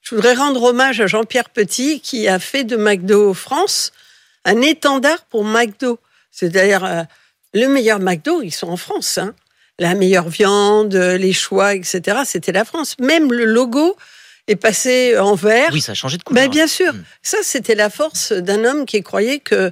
je 0.01 0.15
voudrais 0.15 0.35
rendre 0.35 0.63
hommage 0.63 1.01
à 1.01 1.07
Jean-Pierre 1.07 1.49
Petit, 1.49 1.99
qui 1.99 2.27
a 2.27 2.39
fait 2.39 2.63
de 2.63 2.77
McDo 2.77 3.33
France 3.33 3.91
un 4.45 4.61
étendard 4.61 5.25
pour 5.25 5.43
McDo. 5.43 5.99
C'est 6.31 6.49
d'ailleurs 6.49 6.85
euh, 6.85 7.03
le 7.53 7.67
meilleur 7.67 7.99
McDo, 7.99 8.41
ils 8.41 8.51
sont 8.51 8.69
en 8.69 8.77
France. 8.77 9.17
Hein. 9.17 9.33
La 9.79 9.95
meilleure 9.95 10.29
viande, 10.29 10.95
les 10.95 11.33
choix, 11.33 11.75
etc. 11.75 12.19
C'était 12.25 12.51
la 12.51 12.63
France. 12.63 12.95
Même 12.99 13.31
le 13.31 13.45
logo 13.45 13.97
est 14.47 14.55
passé 14.55 15.17
en 15.17 15.35
vert. 15.35 15.69
Oui, 15.73 15.81
ça 15.81 15.91
a 15.91 15.95
changé 15.95 16.17
de 16.17 16.23
couleur. 16.23 16.45
Ben, 16.45 16.49
bien 16.49 16.67
sûr. 16.67 16.93
Hmm. 16.93 17.03
Ça, 17.21 17.37
c'était 17.41 17.75
la 17.75 17.89
force 17.89 18.31
d'un 18.31 18.63
homme 18.63 18.85
qui 18.85 19.03
croyait 19.03 19.39
que 19.39 19.71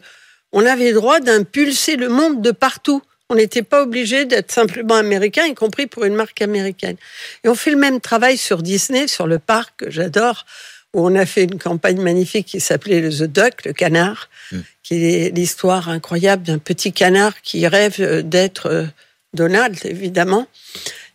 on 0.51 0.65
avait 0.65 0.89
le 0.89 0.95
droit 0.95 1.19
d'impulser 1.19 1.95
le 1.95 2.10
monde 2.10 2.41
de 2.41 2.51
partout. 2.51 3.01
On 3.29 3.36
n'était 3.36 3.63
pas 3.63 3.82
obligé 3.82 4.25
d'être 4.25 4.51
simplement 4.51 4.96
américain, 4.96 5.46
y 5.46 5.55
compris 5.55 5.88
pour 5.88 6.05
une 6.05 6.13
marque 6.13 6.41
américaine. 6.41 6.96
Et 7.44 7.50
on 7.50 7.55
fait 7.55 7.72
le 7.72 7.77
même 7.77 8.00
travail 8.00 8.38
sur 8.38 8.62
Disney, 8.62 9.08
sur 9.08 9.25
le 9.25 9.39
parc 9.39 9.74
que 9.77 9.89
j'adore, 9.89 10.46
où 10.94 11.05
on 11.05 11.15
a 11.15 11.25
fait 11.25 11.44
une 11.44 11.58
campagne 11.58 12.00
magnifique 12.00 12.48
qui 12.48 12.60
s'appelait 12.60 13.01
le 13.01 13.10
The 13.10 13.24
Duck, 13.24 13.65
le 13.65 13.74
canard, 13.74 14.29
hmm. 14.51 14.60
qui 14.84 15.05
est 15.05 15.36
l'histoire 15.36 15.89
incroyable 15.89 16.44
d'un 16.44 16.60
petit 16.60 16.94
canard 16.94 17.41
qui 17.41 17.67
rêve 17.67 18.22
d'être 18.22 18.67
euh, 18.67 18.86
Donald, 19.34 19.77
évidemment. 19.84 20.48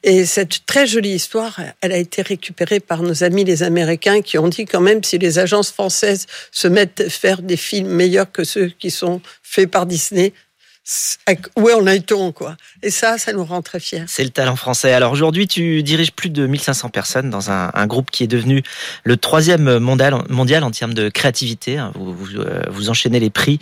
Et 0.02 0.24
cette 0.24 0.64
très 0.64 0.86
jolie 0.86 1.14
histoire, 1.14 1.60
elle 1.82 1.92
a 1.92 1.96
été 1.98 2.22
récupérée 2.22 2.80
par 2.80 3.02
nos 3.02 3.22
amis 3.22 3.44
les 3.44 3.62
Américains 3.62 4.22
qui 4.22 4.38
ont 4.38 4.48
dit 4.48 4.64
quand 4.64 4.80
même 4.80 5.04
si 5.04 5.18
les 5.18 5.38
agences 5.38 5.70
françaises 5.70 6.26
se 6.50 6.68
mettent 6.68 7.02
à 7.02 7.10
faire 7.10 7.42
des 7.42 7.58
films 7.58 7.88
meilleurs 7.88 8.32
que 8.32 8.44
ceux 8.44 8.68
qui 8.78 8.90
sont 8.90 9.20
faits 9.42 9.70
par 9.70 9.84
Disney, 9.84 10.32
où 11.56 11.70
en 11.70 11.86
est-on 11.86 12.32
quoi? 12.32 12.56
Et 12.82 12.90
ça, 12.90 13.18
ça 13.18 13.32
nous 13.32 13.44
rend 13.44 13.62
très 13.62 13.78
fiers. 13.78 14.04
C'est 14.06 14.24
le 14.24 14.30
talent 14.30 14.56
français. 14.56 14.92
Alors 14.92 15.12
aujourd'hui, 15.12 15.46
tu 15.46 15.82
diriges 15.82 16.12
plus 16.12 16.30
de 16.30 16.46
1500 16.46 16.88
personnes 16.88 17.30
dans 17.30 17.50
un, 17.50 17.86
groupe 17.86 18.10
qui 18.10 18.24
est 18.24 18.28
devenu 18.28 18.62
le 19.04 19.16
troisième 19.16 19.78
mondial, 19.78 20.14
mondial 20.28 20.64
en 20.64 20.70
termes 20.70 20.94
de 20.94 21.08
créativité. 21.08 21.78
Hein. 21.78 21.92
Vous, 21.94 22.36
euh, 22.36 22.62
vous 22.68 22.90
enchaînez 22.90 23.20
les 23.20 23.30
prix. 23.30 23.58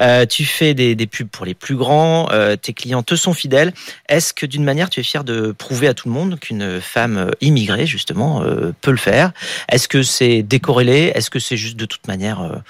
Euh, 0.00 0.26
tu 0.26 0.44
fais 0.44 0.74
des, 0.74 0.94
pubs 1.06 1.28
pour 1.28 1.46
les 1.46 1.54
plus 1.54 1.76
grands. 1.76 2.28
Euh, 2.32 2.56
tes 2.56 2.72
clients 2.72 3.02
te 3.02 3.16
sont 3.16 3.34
fidèles. 3.34 3.72
Est-ce 4.08 4.32
que 4.32 4.46
d'une 4.46 4.64
manière, 4.64 4.90
tu 4.90 5.00
es 5.00 5.02
fier 5.02 5.24
de 5.24 5.52
prouver 5.52 5.88
à 5.88 5.94
tout 5.94 6.08
le 6.08 6.14
monde 6.14 6.38
qu'une 6.38 6.80
femme 6.80 7.30
immigrée, 7.40 7.86
justement, 7.86 8.42
peut 8.80 8.90
le 8.90 8.96
faire? 8.96 9.32
Est-ce 9.68 9.88
que 9.88 10.02
c'est 10.02 10.42
décorrélé? 10.42 11.12
Est-ce 11.14 11.30
que 11.30 11.38
c'est 11.38 11.56
juste 11.56 11.76
de 11.76 11.86
toute 11.86 12.06
manière 12.06 12.62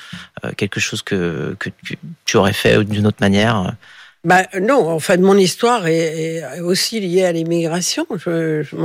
quelque 0.57 0.81
chose 0.81 1.03
que 1.03 1.57
tu 2.25 2.37
aurais 2.37 2.53
fait 2.53 2.85
d'une 2.85 3.07
autre 3.07 3.19
manière? 3.21 3.75
Bah, 4.25 4.47
non, 4.61 4.89
en 4.89 4.99
fait, 4.99 5.19
mon 5.19 5.37
histoire 5.37 5.87
est, 5.87 6.61
aussi 6.61 7.01
liée 7.01 7.25
à 7.25 7.33
l'immigration. 7.33 8.07
Je, 8.11 8.63
je, 8.63 8.77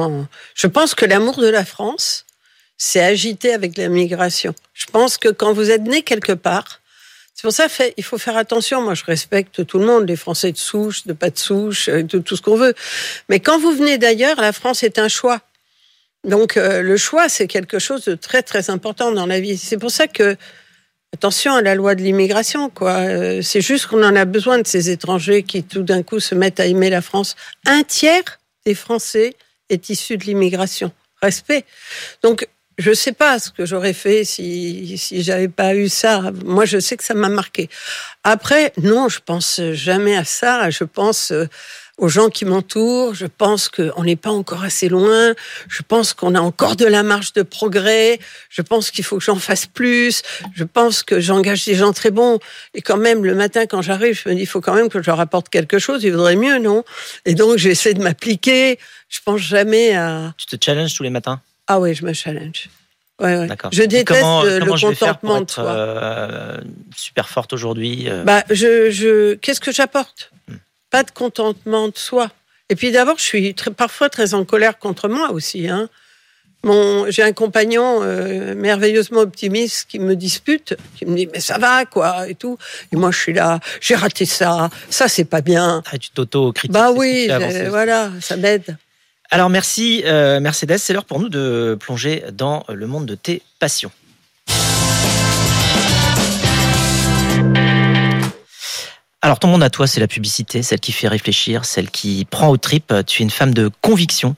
je, 0.56 0.68
pense 0.68 0.96
que 0.96 1.06
l'amour 1.06 1.38
de 1.38 1.48
la 1.48 1.66
France 1.66 2.26
s'est 2.78 3.04
agité 3.04 3.54
avec 3.54 3.78
l'immigration. 3.78 4.54
Je 4.74 4.86
pense 4.86 5.18
que 5.18 5.30
quand 5.30 5.54
vous 5.54 5.72
êtes 5.72 5.84
né 5.84 6.04
quelque 6.04 6.34
part, 6.34 6.82
c'est 7.34 7.42
pour 7.44 7.52
ça 7.52 7.68
qu'il 7.68 8.04
faut 8.04 8.18
faire 8.18 8.38
attention. 8.38 8.82
Moi, 8.82 8.94
je 8.94 9.04
respecte 9.06 9.66
tout 9.66 9.80
le 9.80 9.86
monde, 9.86 10.08
les 10.08 10.16
Français 10.16 10.52
de 10.52 10.58
souche, 10.58 11.06
de 11.06 11.14
pas 11.14 11.30
de 11.30 11.38
souche, 11.38 11.90
euh, 11.90 12.04
de 12.04 12.20
tout 12.20 12.36
ce 12.36 12.42
qu'on 12.42 12.56
veut. 12.56 12.74
Mais 13.28 13.40
quand 13.40 13.60
vous 13.60 13.72
venez 13.72 13.98
d'ailleurs, 13.98 14.40
la 14.40 14.54
France 14.54 14.84
est 14.84 15.00
un 15.00 15.08
choix. 15.08 15.42
Donc, 16.24 16.56
euh, 16.56 16.82
le 16.82 16.96
choix, 16.96 17.28
c'est 17.28 17.48
quelque 17.48 17.80
chose 17.80 18.06
de 18.06 18.16
très, 18.16 18.44
très 18.44 18.70
important 18.70 19.12
dans 19.12 19.26
la 19.26 19.40
vie. 19.40 19.58
C'est 19.58 19.78
pour 19.78 19.92
ça 19.92 20.08
que 20.08 20.38
Attention 21.14 21.54
à 21.54 21.62
la 21.62 21.76
loi 21.76 21.94
de 21.94 22.02
l'immigration, 22.02 22.72
quoi. 22.72 22.98
Euh, 22.98 23.42
c'est 23.44 23.62
juste 23.62 23.86
qu'on 23.86 24.04
en 24.04 24.16
a 24.16 24.26
besoin 24.26 24.58
de 24.58 24.66
ces 24.66 24.90
étrangers 24.90 25.44
qui 25.44 25.64
tout 25.64 25.84
d'un 25.84 26.02
coup 26.02 26.20
se 26.20 26.34
mettent 26.34 26.60
à 26.60 26.66
aimer 26.66 26.90
la 26.90 27.04
France. 27.04 27.36
Un 27.68 27.84
tiers 27.84 28.40
des 28.66 28.74
Français 28.74 29.36
est 29.70 29.90
issu 29.90 30.18
de 30.18 30.26
l'immigration. 30.26 30.92
Respect. 31.22 31.66
Donc, 32.24 32.48
je 32.80 32.92
sais 32.92 33.12
pas 33.12 33.38
ce 33.38 33.52
que 33.52 33.66
j'aurais 33.66 33.94
fait 33.94 34.24
si 34.24 34.98
si 34.98 35.22
j'avais 35.22 35.48
pas 35.48 35.76
eu 35.76 35.88
ça. 35.88 36.32
Moi, 36.44 36.66
je 36.66 36.80
sais 36.80 36.98
que 36.98 37.04
ça 37.04 37.14
m'a 37.14 37.30
marqué. 37.30 37.70
Après, 38.24 38.74
non, 38.82 39.08
je 39.08 39.20
pense 39.24 39.62
jamais 39.74 40.18
à 40.18 40.26
ça. 40.26 40.72
Je 40.72 40.84
pense 40.84 41.32
euh, 41.32 41.46
aux 41.98 42.10
gens 42.10 42.30
qui 42.30 42.46
m'entourent. 42.46 43.14
Je 43.14 43.26
pense 43.26 43.70
qu'on 43.70 44.04
n'est 44.04 44.16
pas 44.16 44.32
encore 44.32 44.64
assez 44.64 44.90
loin. 44.90 45.34
Je 45.70 45.82
pense 45.88 46.14
qu'on 46.14 46.36
a 46.36 46.40
encore 46.40 46.76
de 46.76 46.86
la 46.86 47.04
marge 47.04 47.34
de 47.34 47.44
progrès. 47.44 48.20
Je 48.50 48.62
pense 48.62 48.92
qu'il 48.92 49.04
faut 49.04 49.18
que 49.18 49.24
j'en 49.24 49.36
fasse 49.36 49.68
plus. 49.68 50.22
Je 50.56 50.64
pense 50.64 51.04
que 51.04 51.20
j'engage 51.20 51.66
des 51.66 51.76
gens 51.76 51.94
très 51.94 52.12
bons. 52.12 52.40
Et 52.74 52.82
quand 52.82 52.98
même, 52.98 53.24
le 53.24 53.36
matin, 53.36 53.66
quand 53.66 53.82
j'arrive, 53.82 54.20
je 54.22 54.30
me 54.30 54.36
dis, 54.36 54.42
il 54.42 54.48
faut 54.48 54.62
quand 54.62 54.74
même 54.74 54.90
que 54.90 55.02
je 55.02 55.10
leur 55.10 55.20
apporte 55.20 55.50
quelque 55.50 55.80
chose. 55.80 56.04
Il 56.04 56.12
vaudrait 56.12 56.36
mieux, 56.36 56.58
non? 56.60 56.84
Et 57.26 57.36
donc, 57.36 57.58
j'essaie 57.58 57.94
de 57.94 58.02
m'appliquer. 58.02 58.80
Je 59.10 59.20
pense 59.24 59.42
jamais 59.42 59.96
à... 59.96 60.34
Tu 60.38 60.46
te 60.48 60.64
challenges 60.64 60.96
tous 60.96 61.04
les 61.04 61.12
matins? 61.12 61.42
Ah 61.68 61.80
oui, 61.80 61.94
je 61.94 62.04
me 62.06 62.14
challenge. 62.14 62.70
Ouais, 63.22 63.38
ouais. 63.38 63.48
Je 63.72 63.84
déteste 63.84 64.20
comment, 64.20 64.44
le 64.44 64.60
comment 64.60 64.76
contentement 64.76 65.42
de 65.42 65.52
soi. 65.52 65.66
Euh, 65.66 66.58
super 66.96 67.30
forte 67.30 67.54
aujourd'hui. 67.54 68.10
Euh? 68.10 68.24
Bah, 68.24 68.44
je, 68.50 68.90
je... 68.90 69.36
qu'est-ce 69.36 69.62
que 69.62 69.72
j'apporte? 69.72 70.32
Hmm. 70.48 70.56
Pas 70.94 71.02
de 71.02 71.10
contentement 71.10 71.88
de 71.88 71.98
soi. 71.98 72.30
Et 72.70 72.76
puis 72.76 72.92
d'abord, 72.92 73.18
je 73.18 73.24
suis 73.24 73.56
très, 73.56 73.72
parfois 73.72 74.10
très 74.10 74.36
en 74.36 74.46
colère 74.46 74.78
contre 74.78 75.10
moi 75.10 75.32
aussi. 75.32 75.68
Hein. 75.68 75.90
Mon, 76.64 77.10
j'ai 77.10 77.24
un 77.24 77.34
compagnon 77.34 78.04
euh, 78.04 78.54
merveilleusement 78.54 79.22
optimiste 79.22 79.88
qui 79.90 79.98
me 79.98 80.16
dispute, 80.16 80.76
qui 80.96 81.08
me 81.08 81.16
dit 81.16 81.28
mais 81.34 81.40
ça 81.40 81.58
va 81.58 81.86
quoi 81.86 82.30
et 82.30 82.36
tout. 82.36 82.60
Et 82.92 82.96
moi 82.96 83.10
je 83.10 83.18
suis 83.18 83.34
là, 83.34 83.60
j'ai 83.82 83.96
raté 83.96 84.26
ça, 84.26 84.70
ça 84.92 85.08
c'est 85.08 85.26
pas 85.26 85.42
bien. 85.42 85.82
Ah, 85.92 85.98
tu 85.98 86.12
t'auto-critiques. 86.12 86.72
Bah 86.72 86.92
oui, 86.92 87.28
voilà, 87.70 88.12
ça 88.22 88.38
m'aide. 88.38 88.78
Alors 89.32 89.50
merci 89.50 90.04
euh, 90.06 90.40
Mercedes, 90.40 90.78
c'est 90.78 90.94
l'heure 90.94 91.06
pour 91.06 91.20
nous 91.20 91.30
de 91.30 91.76
plonger 91.80 92.24
dans 92.32 92.66
le 92.70 92.86
monde 92.86 93.08
de 93.08 93.16
tes 93.16 93.42
passions. 93.58 93.92
Alors 99.24 99.40
ton 99.40 99.48
monde 99.48 99.64
à 99.64 99.70
toi, 99.70 99.88
c'est 99.88 100.02
la 100.02 100.08
publicité, 100.10 100.64
celle 100.64 100.82
qui 100.82 100.92
fait 100.92 101.08
réfléchir, 101.08 101.64
celle 101.64 101.90
qui 101.90 102.28
prend 102.30 102.50
au 102.50 102.58
trip. 102.58 102.94
Tu 103.08 103.22
es 103.22 103.24
une 103.24 103.30
femme 103.30 103.54
de 103.54 103.72
conviction 103.80 104.36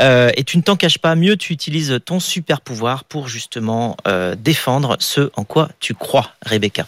euh, 0.00 0.30
et 0.36 0.44
tu 0.44 0.56
ne 0.58 0.62
t'en 0.62 0.76
caches 0.76 0.98
pas. 0.98 1.16
Mieux, 1.16 1.36
tu 1.36 1.52
utilises 1.52 1.98
ton 2.04 2.20
super 2.20 2.60
pouvoir 2.60 3.02
pour 3.02 3.26
justement 3.26 3.96
euh, 4.06 4.36
défendre 4.38 4.96
ce 5.00 5.32
en 5.34 5.42
quoi 5.42 5.70
tu 5.80 5.92
crois, 5.92 6.30
Rebecca. 6.46 6.86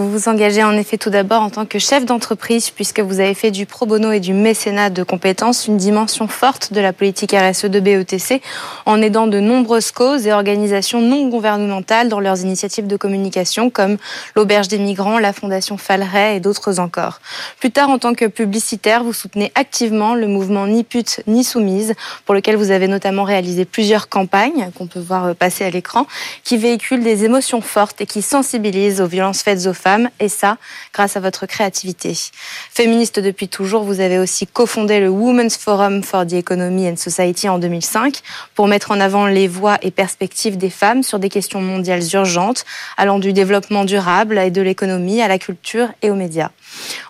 Vous 0.00 0.10
vous 0.10 0.28
engagez 0.30 0.64
en 0.64 0.78
effet 0.78 0.96
tout 0.96 1.10
d'abord 1.10 1.42
en 1.42 1.50
tant 1.50 1.66
que 1.66 1.78
chef 1.78 2.06
d'entreprise 2.06 2.70
puisque 2.70 3.00
vous 3.00 3.20
avez 3.20 3.34
fait 3.34 3.50
du 3.50 3.66
pro 3.66 3.84
bono 3.84 4.12
et 4.12 4.20
du 4.20 4.32
mécénat 4.32 4.88
de 4.88 5.02
compétences 5.02 5.66
une 5.66 5.76
dimension 5.76 6.26
forte 6.26 6.72
de 6.72 6.80
la 6.80 6.94
politique 6.94 7.32
RSE 7.32 7.66
de 7.66 7.80
BETC 7.80 8.40
en 8.86 9.02
aidant 9.02 9.26
de 9.26 9.40
nombreuses 9.40 9.90
causes 9.90 10.26
et 10.26 10.32
organisations 10.32 11.02
non 11.02 11.28
gouvernementales 11.28 12.08
dans 12.08 12.18
leurs 12.18 12.40
initiatives 12.40 12.86
de 12.86 12.96
communication 12.96 13.68
comme 13.68 13.98
l'Auberge 14.36 14.68
des 14.68 14.78
migrants, 14.78 15.18
la 15.18 15.34
Fondation 15.34 15.76
Falray 15.76 16.36
et 16.36 16.40
d'autres 16.40 16.80
encore. 16.80 17.20
Plus 17.58 17.70
tard, 17.70 17.90
en 17.90 17.98
tant 17.98 18.14
que 18.14 18.24
publicitaire, 18.24 19.04
vous 19.04 19.12
soutenez 19.12 19.52
activement 19.54 20.14
le 20.14 20.28
mouvement 20.28 20.66
Ni 20.66 20.82
pute 20.82 21.20
ni 21.26 21.44
soumise 21.44 21.92
pour 22.24 22.34
lequel 22.34 22.56
vous 22.56 22.70
avez 22.70 22.88
notamment 22.88 23.24
réalisé 23.24 23.66
plusieurs 23.66 24.08
campagnes 24.08 24.70
qu'on 24.78 24.86
peut 24.86 24.98
voir 24.98 25.34
passer 25.34 25.64
à 25.64 25.68
l'écran 25.68 26.06
qui 26.42 26.56
véhiculent 26.56 27.04
des 27.04 27.26
émotions 27.26 27.60
fortes 27.60 28.00
et 28.00 28.06
qui 28.06 28.22
sensibilisent 28.22 29.02
aux 29.02 29.06
violences 29.06 29.42
faites 29.42 29.66
aux 29.66 29.74
femmes, 29.74 29.89
et 30.18 30.28
ça, 30.28 30.56
grâce 30.92 31.16
à 31.16 31.20
votre 31.20 31.46
créativité. 31.46 32.16
Féministe 32.72 33.20
depuis 33.20 33.48
toujours, 33.48 33.82
vous 33.82 34.00
avez 34.00 34.18
aussi 34.18 34.46
cofondé 34.46 35.00
le 35.00 35.08
Women's 35.08 35.56
Forum 35.56 36.02
for 36.02 36.26
the 36.26 36.34
Economy 36.34 36.88
and 36.88 36.96
Society 36.96 37.48
en 37.48 37.58
2005 37.58 38.20
pour 38.54 38.68
mettre 38.68 38.90
en 38.90 39.00
avant 39.00 39.26
les 39.26 39.48
voix 39.48 39.78
et 39.82 39.90
perspectives 39.90 40.56
des 40.56 40.70
femmes 40.70 41.02
sur 41.02 41.18
des 41.18 41.28
questions 41.28 41.60
mondiales 41.60 42.02
urgentes, 42.12 42.64
allant 42.96 43.18
du 43.18 43.32
développement 43.32 43.84
durable 43.84 44.38
et 44.38 44.50
de 44.50 44.62
l'économie 44.62 45.22
à 45.22 45.28
la 45.28 45.38
culture 45.38 45.88
et 46.02 46.10
aux 46.10 46.14
médias. 46.14 46.50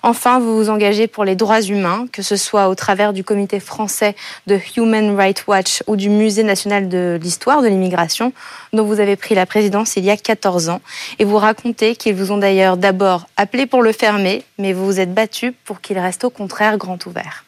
Enfin, 0.03 0.39
vous 0.39 0.57
vous 0.57 0.71
engagez 0.71 1.07
pour 1.07 1.25
les 1.25 1.37
droits 1.37 1.61
humains, 1.61 2.07
que 2.13 2.23
ce 2.23 2.37
soit 2.37 2.69
au 2.69 2.75
travers 2.75 3.13
du 3.13 3.25
comité 3.25 3.61
français 3.61 4.15
de 4.47 4.59
Human 4.77 5.15
Rights 5.17 5.45
Watch 5.47 5.83
ou 5.87 5.97
du 5.97 6.09
Musée 6.09 6.43
national 6.43 6.89
de 6.89 7.19
l'histoire 7.21 7.63
de 7.63 7.69
l'immigration, 7.69 8.33
dont 8.73 8.85
vous 8.85 9.01
avez 9.01 9.17
pris 9.17 9.35
la 9.35 9.47
présidence 9.47 9.97
il 9.97 10.05
y 10.05 10.11
a 10.11 10.17
14 10.17 10.69
ans. 10.71 10.81
Et 11.19 11.25
vous 11.25 11.37
racontez 11.37 11.97
qu'ils 11.97 12.15
vous 12.15 12.33
ont 12.33 12.39
d'ailleurs 12.39 12.60
d'abord 12.77 13.27
appelé 13.37 13.67
pour 13.67 13.83
le 13.83 13.93
fermer, 13.93 14.45
mais 14.59 14.73
vous 14.73 14.87
vous 14.87 15.01
êtes 15.01 15.15
battu 15.15 15.53
pour 15.53 15.81
qu'il 15.81 15.99
reste 15.99 16.25
au 16.25 16.31
contraire 16.31 16.77
grand 16.79 17.05
ouvert. 17.07 17.45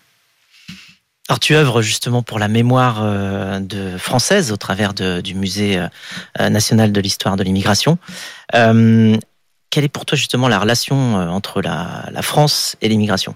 Alors 1.29 1.39
tu 1.39 1.55
œuvres 1.55 1.83
justement 1.83 2.23
pour 2.23 2.39
la 2.39 2.49
mémoire 2.49 3.01
euh, 3.03 3.61
de 3.61 3.97
française 3.97 4.53
au 4.53 4.57
travers 4.57 4.93
du 4.93 5.35
musée 5.35 5.79
euh, 5.79 6.49
national 6.49 6.93
de 6.93 7.01
l'histoire 7.01 7.37
de 7.37 7.45
l'immigration. 7.45 7.97
Euh, 8.55 9.17
quelle 9.71 9.85
est 9.85 9.89
pour 9.89 10.05
toi 10.05 10.19
justement 10.19 10.49
la 10.49 10.59
relation 10.59 11.15
entre 11.15 11.63
la, 11.63 12.05
France 12.21 12.77
et 12.83 12.89
l'immigration? 12.89 13.35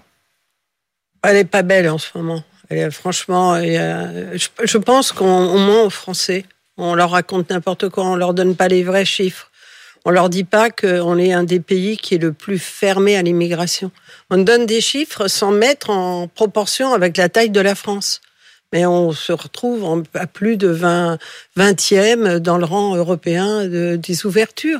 Elle 1.23 1.37
est 1.37 1.45
pas 1.45 1.63
belle 1.63 1.89
en 1.89 1.97
ce 1.97 2.15
moment. 2.15 2.43
franchement, 2.91 3.55
je, 3.55 4.77
pense 4.77 5.11
qu'on 5.11 5.57
ment 5.57 5.85
aux 5.85 5.89
Français. 5.89 6.45
On 6.77 6.93
leur 6.93 7.09
raconte 7.09 7.49
n'importe 7.49 7.89
quoi, 7.89 8.05
on 8.05 8.15
leur 8.15 8.35
donne 8.35 8.55
pas 8.55 8.67
les 8.67 8.83
vrais 8.83 9.05
chiffres. 9.05 9.46
On 10.07 10.11
leur 10.11 10.29
dit 10.29 10.45
pas 10.45 10.69
qu'on 10.69 11.17
est 11.17 11.33
un 11.33 11.43
des 11.43 11.59
pays 11.59 11.97
qui 11.97 12.15
est 12.15 12.17
le 12.17 12.31
plus 12.31 12.59
fermé 12.59 13.17
à 13.17 13.21
l'immigration. 13.21 13.91
On 14.29 14.37
donne 14.37 14.65
des 14.65 14.79
chiffres 14.79 15.27
sans 15.27 15.51
mettre 15.51 15.89
en 15.89 16.29
proportion 16.29 16.93
avec 16.93 17.17
la 17.17 17.27
taille 17.27 17.49
de 17.49 17.59
la 17.59 17.75
France. 17.75 18.21
Mais 18.71 18.85
on 18.85 19.11
se 19.11 19.33
retrouve 19.33 20.05
à 20.13 20.25
plus 20.25 20.55
de 20.55 20.69
20, 20.69 21.17
20e 21.57 22.39
dans 22.39 22.57
le 22.57 22.63
rang 22.63 22.95
européen 22.95 23.67
des 23.67 24.25
ouvertures. 24.25 24.79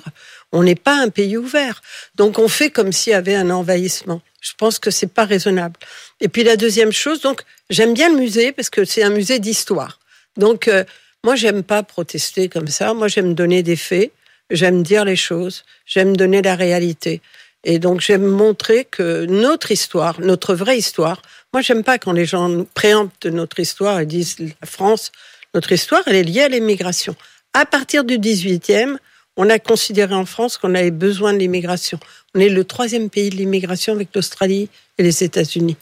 On 0.54 0.64
n'est 0.64 0.76
pas 0.76 0.96
un 0.96 1.10
pays 1.10 1.36
ouvert. 1.36 1.82
Donc 2.16 2.40
on 2.40 2.48
fait 2.48 2.70
comme 2.70 2.94
s'il 2.94 3.12
y 3.12 3.14
avait 3.14 3.36
un 3.36 3.50
envahissement. 3.50 4.22
Je 4.40 4.54
pense 4.58 4.80
que 4.80 4.92
c'est 4.92 5.12
pas 5.12 5.26
raisonnable. 5.26 5.76
Et 6.22 6.30
puis 6.30 6.46
la 6.46 6.56
deuxième 6.56 6.94
chose, 6.94 7.20
donc 7.20 7.42
j'aime 7.70 7.94
bien 7.94 8.08
le 8.08 8.16
musée 8.16 8.54
parce 8.54 8.70
que 8.70 8.86
c'est 8.86 9.04
un 9.04 9.10
musée 9.10 9.40
d'histoire. 9.40 10.00
Donc 10.38 10.70
euh, 10.70 10.86
moi 11.26 11.36
j'aime 11.36 11.64
pas 11.64 11.84
protester 11.84 12.48
comme 12.48 12.70
ça. 12.70 12.94
Moi 12.94 13.10
j'aime 13.10 13.34
donner 13.34 13.62
des 13.62 13.76
faits. 13.76 14.14
J'aime 14.50 14.84
dire 14.84 15.06
les 15.06 15.16
choses. 15.16 15.64
J'aime 15.86 16.16
donner 16.16 16.42
la 16.42 16.56
réalité. 16.56 17.22
Et 17.64 17.80
donc 17.80 18.02
j'aime 18.02 18.26
montrer 18.26 18.86
que 18.86 19.26
notre 19.26 19.72
histoire, 19.72 20.22
notre 20.22 20.56
vraie 20.56 20.78
histoire. 20.78 21.22
Moi 21.54 21.62
j'aime 21.62 21.84
pas 21.84 21.98
quand 21.98 22.14
les 22.14 22.26
gens 22.26 22.66
préemptent 22.74 23.26
notre 23.26 23.60
histoire 23.60 24.00
et 24.00 24.06
disent 24.06 24.38
la 24.40 24.68
France. 24.68 25.12
Notre 25.54 25.72
histoire, 25.72 26.04
elle 26.06 26.16
est 26.16 26.24
liée 26.24 26.44
à 26.44 26.50
l'immigration. 26.50 27.16
À 27.54 27.66
partir 27.66 28.04
du 28.04 28.20
18e, 28.20 28.98
on 29.38 29.50
a 29.50 29.60
considéré 29.60 30.14
en 30.14 30.26
France 30.26 30.58
qu'on 30.58 30.76
avait 30.76 30.92
besoin 30.92 31.34
de 31.34 31.40
l'immigration. 31.40 32.00
On 32.36 32.40
est 32.40 32.50
le 32.50 32.64
troisième 32.64 33.10
pays 33.10 33.30
de 33.30 33.36
l'immigration 33.36 33.94
avec 33.94 34.10
l'Australie 34.16 34.70
et 34.98 35.04
les 35.04 35.24
États-Unis. 35.24 35.78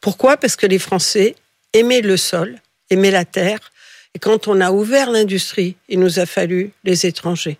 Pourquoi? 0.00 0.36
Parce 0.36 0.56
que 0.56 0.66
les 0.66 0.78
Français 0.78 1.36
aimaient 1.72 2.00
le 2.00 2.16
sol, 2.16 2.56
aimaient 2.90 3.10
la 3.10 3.24
terre. 3.24 3.72
Et 4.14 4.18
quand 4.18 4.48
on 4.48 4.60
a 4.60 4.70
ouvert 4.70 5.10
l'industrie, 5.10 5.76
il 5.88 6.00
nous 6.00 6.18
a 6.18 6.26
fallu 6.26 6.72
les 6.84 7.06
étrangers. 7.06 7.58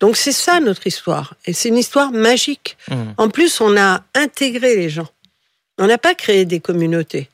Donc 0.00 0.16
c'est 0.16 0.32
ça 0.32 0.60
notre 0.60 0.86
histoire. 0.86 1.34
Et 1.46 1.52
c'est 1.52 1.68
une 1.68 1.76
histoire 1.76 2.12
magique. 2.12 2.76
Mmh. 2.88 2.94
En 3.16 3.28
plus, 3.28 3.60
on 3.60 3.76
a 3.76 4.02
intégré 4.14 4.76
les 4.76 4.90
gens. 4.90 5.08
On 5.78 5.86
n'a 5.86 5.98
pas 5.98 6.14
créé 6.14 6.44
des 6.44 6.60
communautés. 6.60 7.28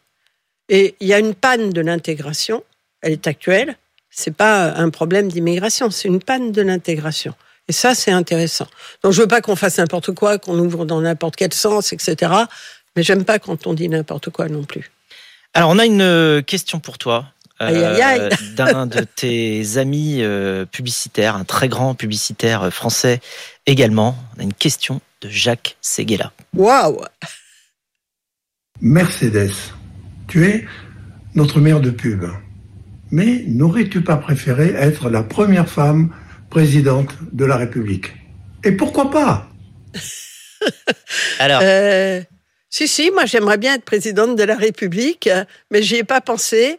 Et 0.68 0.94
il 1.00 1.08
y 1.08 1.14
a 1.14 1.18
une 1.18 1.34
panne 1.34 1.70
de 1.70 1.80
l'intégration. 1.80 2.64
Elle 3.02 3.12
est 3.12 3.26
actuelle. 3.26 3.76
C'est 4.10 4.34
pas 4.34 4.72
un 4.74 4.90
problème 4.90 5.28
d'immigration, 5.28 5.90
c'est 5.90 6.06
une 6.06 6.22
panne 6.22 6.52
de 6.52 6.62
l'intégration. 6.62 7.34
Et 7.68 7.72
ça, 7.72 7.94
c'est 7.94 8.12
intéressant. 8.12 8.68
Donc, 9.02 9.12
je 9.12 9.22
veux 9.22 9.26
pas 9.26 9.40
qu'on 9.40 9.56
fasse 9.56 9.78
n'importe 9.78 10.12
quoi, 10.12 10.38
qu'on 10.38 10.58
ouvre 10.58 10.84
dans 10.84 11.00
n'importe 11.00 11.34
quel 11.34 11.52
sens, 11.52 11.92
etc. 11.92 12.32
Mais 12.94 13.02
j'aime 13.02 13.24
pas 13.24 13.40
quand 13.40 13.66
on 13.66 13.74
dit 13.74 13.88
n'importe 13.88 14.30
quoi 14.30 14.48
non 14.48 14.62
plus. 14.62 14.92
Alors, 15.52 15.70
on 15.70 15.78
a 15.78 15.84
une 15.84 16.02
euh, 16.02 16.42
question 16.42 16.78
pour 16.78 16.98
toi. 16.98 17.26
Euh, 17.62 18.30
d'un 18.56 18.86
de 18.86 19.00
tes 19.00 19.76
amis 19.76 20.18
euh, 20.22 20.64
publicitaires, 20.66 21.36
un 21.36 21.44
très 21.44 21.68
grand 21.68 21.94
publicitaire 21.94 22.72
français 22.72 23.20
également. 23.66 24.16
On 24.36 24.40
a 24.40 24.42
une 24.42 24.52
question 24.52 25.00
de 25.20 25.28
Jacques 25.28 25.76
Seguela. 25.80 26.32
Waouh 26.54 27.00
Mercedes, 28.80 29.52
tu 30.26 30.46
es 30.46 30.66
notre 31.34 31.60
maire 31.60 31.80
de 31.80 31.90
pub. 31.90 32.24
Mais 33.12 33.44
n'aurais-tu 33.46 34.02
pas 34.02 34.16
préféré 34.16 34.74
être 34.74 35.08
la 35.08 35.22
première 35.22 35.68
femme 35.68 36.12
présidente 36.50 37.14
de 37.32 37.44
la 37.44 37.56
République? 37.56 38.12
Et 38.64 38.72
pourquoi 38.72 39.12
pas? 39.12 39.48
Alors. 41.38 41.60
Euh, 41.62 42.20
si, 42.68 42.88
si, 42.88 43.12
moi 43.12 43.26
j'aimerais 43.26 43.58
bien 43.58 43.74
être 43.74 43.84
présidente 43.84 44.34
de 44.34 44.42
la 44.42 44.56
République, 44.56 45.30
mais 45.70 45.82
j'y 45.82 45.96
ai 45.96 46.04
pas 46.04 46.20
pensé. 46.20 46.78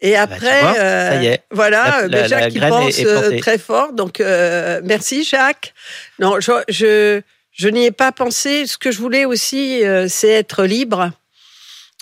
Et 0.00 0.16
ah 0.16 0.26
bah, 0.26 0.34
après, 0.34 0.62
euh, 0.78 1.36
voilà, 1.50 2.08
Jacques 2.26 2.50
qui 2.50 2.60
pense 2.60 3.00
euh, 3.00 3.38
très 3.38 3.58
fort. 3.58 3.92
Donc 3.92 4.20
merci 4.20 5.24
Jacques. 5.24 5.72
Non, 6.18 6.40
je, 6.40 6.52
je, 6.68 7.20
je 7.52 7.68
n'y 7.68 7.86
ai 7.86 7.90
pas 7.90 8.12
pensé. 8.12 8.66
Ce 8.66 8.76
que 8.76 8.90
je 8.90 8.98
voulais 8.98 9.24
aussi, 9.24 9.82
c'est 10.08 10.28
être 10.28 10.64
libre. 10.64 11.10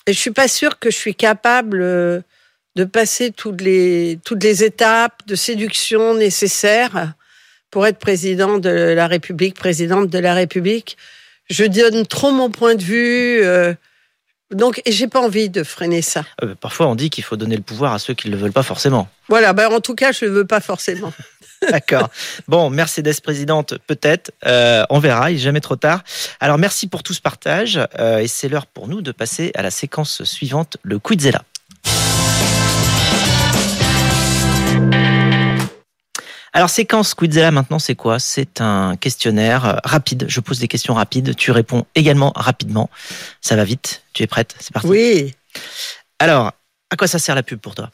Et 0.06 0.12
je 0.12 0.18
suis 0.18 0.32
pas 0.32 0.48
sûre 0.48 0.78
que 0.78 0.90
je 0.90 0.96
suis 0.96 1.14
capable 1.14 2.24
de 2.76 2.84
passer 2.84 3.30
toutes 3.30 3.60
les, 3.60 4.18
toutes 4.24 4.42
les 4.42 4.64
étapes 4.64 5.20
de 5.26 5.34
séduction 5.34 6.14
nécessaires 6.14 7.14
pour 7.70 7.86
être 7.86 7.98
président 7.98 8.58
de 8.58 8.70
la 8.70 9.06
République, 9.06 9.54
présidente 9.54 10.08
de 10.08 10.18
la 10.18 10.34
République. 10.34 10.96
Je 11.50 11.64
donne 11.64 12.06
trop 12.06 12.30
mon 12.30 12.50
point 12.50 12.74
de 12.74 12.82
vue. 12.82 13.40
Euh, 13.42 13.74
Donc, 14.52 14.82
j'ai 14.86 15.08
pas 15.08 15.20
envie 15.20 15.50
de 15.50 15.62
freiner 15.62 16.02
ça. 16.02 16.24
Euh, 16.42 16.54
parfois, 16.54 16.86
on 16.86 16.94
dit 16.94 17.10
qu'il 17.10 17.24
faut 17.24 17.36
donner 17.36 17.56
le 17.56 17.62
pouvoir 17.62 17.92
à 17.92 17.98
ceux 17.98 18.14
qui 18.14 18.28
ne 18.28 18.32
le 18.32 18.38
veulent 18.38 18.52
pas 18.52 18.62
forcément. 18.62 19.08
Voilà, 19.28 19.52
ben, 19.52 19.70
en 19.72 19.80
tout 19.80 19.94
cas, 19.94 20.12
je 20.12 20.24
le 20.24 20.30
veux 20.30 20.46
pas 20.46 20.60
forcément. 20.60 21.12
D'accord. 21.70 22.10
Bon, 22.48 22.70
Mercedes 22.70 23.20
présidente, 23.22 23.74
peut-être. 23.86 24.32
Euh, 24.46 24.84
on 24.90 24.98
verra, 24.98 25.30
il 25.30 25.34
n'est 25.34 25.40
jamais 25.40 25.60
trop 25.60 25.76
tard. 25.76 26.02
Alors, 26.40 26.58
merci 26.58 26.88
pour 26.88 27.02
tout 27.02 27.14
ce 27.14 27.20
partage. 27.20 27.80
Euh, 27.98 28.18
et 28.18 28.26
c'est 28.26 28.48
l'heure 28.48 28.66
pour 28.66 28.88
nous 28.88 29.00
de 29.00 29.12
passer 29.12 29.52
à 29.54 29.62
la 29.62 29.70
séquence 29.70 30.24
suivante, 30.24 30.76
le 30.82 30.98
Quizella. 30.98 31.42
Alors, 36.54 36.68
séquence 36.68 37.14
Quizella 37.14 37.50
maintenant, 37.50 37.78
c'est 37.78 37.94
quoi? 37.94 38.18
C'est 38.18 38.60
un 38.60 38.96
questionnaire 38.96 39.64
euh, 39.64 39.76
rapide. 39.84 40.26
Je 40.28 40.40
pose 40.40 40.58
des 40.58 40.68
questions 40.68 40.92
rapides. 40.94 41.34
Tu 41.36 41.50
réponds 41.50 41.86
également 41.94 42.32
rapidement. 42.36 42.90
Ça 43.40 43.56
va 43.56 43.64
vite. 43.64 44.02
Tu 44.12 44.22
es 44.22 44.26
prête? 44.26 44.54
C'est 44.60 44.72
parti. 44.72 44.88
Oui, 44.88 45.34
Alors, 46.18 46.52
à 46.90 46.96
quoi 46.96 47.06
ça 47.06 47.18
sert 47.18 47.34
la 47.34 47.42
pub 47.42 47.58
pour 47.58 47.74
toi? 47.74 47.90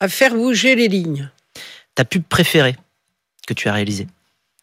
À 0.00 0.08
faire 0.08 0.34
bouger 0.34 0.74
les 0.74 0.88
lignes. 0.88 1.28
Ta 1.94 2.04
pub 2.04 2.24
préférée 2.24 2.74
que 3.46 3.54
tu 3.54 3.68
as 3.68 3.72
réalisée? 3.72 4.08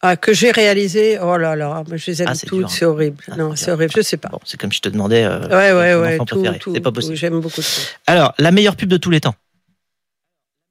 Ah, 0.02 0.16
que 0.16 0.34
j'ai 0.34 0.52
réalisé, 0.52 1.20
oh 1.22 1.36
là 1.38 1.58
là, 1.58 1.84
mais 1.90 1.98
je 1.98 2.10
les 2.12 2.22
aime 2.22 2.30
Ah, 2.32 2.36
c'est 2.36 2.48
toutes, 2.48 2.60
dur. 2.60 2.70
c'est 2.70 2.86
horrible. 2.86 3.22
Ah, 3.30 3.36
non, 3.36 3.54
c'est 3.58 3.70
horrible, 3.72 3.92
je 3.96 4.02
sais 4.02 4.16
pas. 4.16 4.30
Bon, 4.30 4.40
c'est 4.46 4.58
comme 4.60 4.72
je 4.72 4.80
te 4.80 4.88
demandais. 4.88 5.26
euh, 5.26 5.42
Ouais, 5.50 5.74
ouais, 5.74 6.18
ton 6.18 6.38
ouais, 6.38 6.50
tout, 6.58 6.60
tout, 6.60 6.74
C'est 6.74 6.80
pas 6.80 6.92
possible. 6.94 7.16
J'aime 7.16 7.40
beaucoup 7.42 7.60
de. 7.60 7.66
Alors, 8.08 8.34
la 8.40 8.52
meilleure 8.52 8.78
pub 8.78 8.88
de 8.90 8.96
tous 8.98 9.10
les 9.10 9.20
temps 9.20 9.36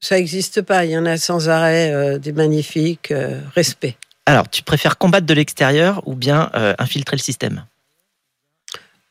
Ça 0.01 0.15
n'existe 0.15 0.63
pas, 0.63 0.85
il 0.85 0.93
y 0.93 0.99
en 0.99 1.07
a 1.07 1.17
sans 1.17 1.49
arrêt 1.49 1.93
euh, 1.93 2.19
des 2.19 2.33
magnifiques. 2.33 3.11
euh, 3.11 3.41
respect. 3.55 3.97
Alors, 4.27 4.49
tu 4.49 4.63
préfères 4.63 4.99
combattre 4.99 5.27
de 5.27 5.35
l'extérieur 5.35 6.03
ou 6.07 6.15
bien 6.15 6.51
euh, 6.55 6.75
infiltrer 6.79 7.17
le 7.17 7.23
système? 7.23 7.65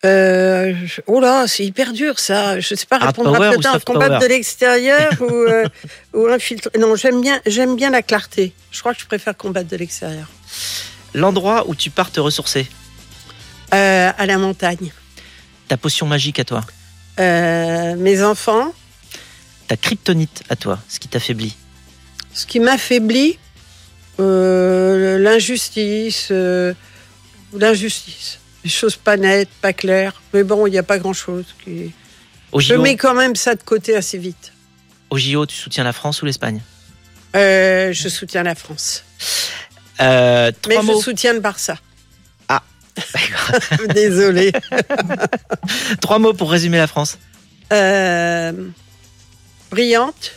Oh 0.04 1.19
là, 1.19 1.47
c'est 1.47 1.65
hyper 1.65 1.91
dur 1.91 2.17
ça. 2.19 2.62
Je 2.62 2.76
sais 2.76 2.86
pas 2.86 2.97
répondre 2.97 3.36
à 3.36 3.52
peut-être 3.52 3.84
combattre 3.84 4.19
de 4.19 4.28
l'extérieur 4.28 5.12
ou, 5.19 5.45
ou 6.17 6.28
infiltrer. 6.28 6.80
Non, 6.80 6.95
j'aime 6.95 7.19
bien, 7.19 7.41
j'aime 7.45 7.76
bien 7.76 7.89
la 7.89 8.02
clarté. 8.02 8.54
Je 8.71 8.80
crois 8.80 8.93
que 8.93 9.02
je 9.02 9.06
préfère 9.06 9.36
combattre 9.36 9.67
de 9.67 9.76
l'extérieur. 9.76 10.28
L'endroit 11.13 11.67
où 11.67 11.76
tu 11.76 11.89
pars 11.89 12.10
te 12.12 12.21
ressourcer? 12.21 12.67
À 13.71 14.26
la 14.26 14.38
montagne. 14.38 14.93
Ta 15.67 15.76
potion 15.76 16.06
magique 16.08 16.39
à 16.39 16.45
toi? 16.45 16.63
Mes 17.17 18.23
enfants, 18.23 18.71
Ta 19.67 19.77
kryptonite 19.77 20.43
à 20.49 20.56
toi 20.56 20.80
Ce 20.89 20.99
qui 20.99 21.08
t'affaiblit 21.08 21.56
ce 22.34 22.45
qui 22.45 22.60
m'affaiblit, 22.60 23.39
euh, 24.19 25.17
l'injustice, 25.17 26.27
euh, 26.30 26.73
l'injustice. 27.51 28.38
Les 28.63 28.69
choses 28.69 28.95
pas 28.95 29.17
nettes, 29.17 29.49
pas 29.60 29.73
claires. 29.73 30.21
Mais 30.34 30.43
bon, 30.43 30.67
il 30.67 30.71
n'y 30.71 30.77
a 30.77 30.84
pas 30.84 30.99
grand-chose. 30.99 31.45
Qui... 31.63 31.91
Au 32.51 32.60
Je 32.60 32.75
JO, 32.75 32.82
mets 32.84 32.95
quand 32.95 33.15
même 33.15 33.36
ça 33.36 33.56
de 33.56 33.63
côté 33.63 33.95
assez 33.95 34.19
vite. 34.19 34.53
au 35.10 35.17
JO, 35.17 35.47
tu 35.47 35.56
soutiens 35.56 35.84
la 35.84 35.93
France 35.93 36.21
ou 36.21 36.25
l'Espagne? 36.27 36.62
Euh, 37.36 37.91
je 37.91 38.08
soutiens 38.08 38.43
la 38.43 38.53
France. 38.53 39.03
Euh, 39.99 40.51
Mais 40.67 40.75
Trois 40.75 40.82
je 40.84 40.88
mots. 40.88 41.01
soutiens 41.01 41.34
le 41.34 41.39
Barça. 41.39 41.77
D'accord. 43.13 43.88
Désolée. 43.93 44.51
Trois 46.01 46.19
mots 46.19 46.34
pour 46.34 46.51
résumer 46.51 46.77
la 46.77 46.88
France. 46.88 47.17
Euh, 47.71 48.51
brillante, 49.69 50.34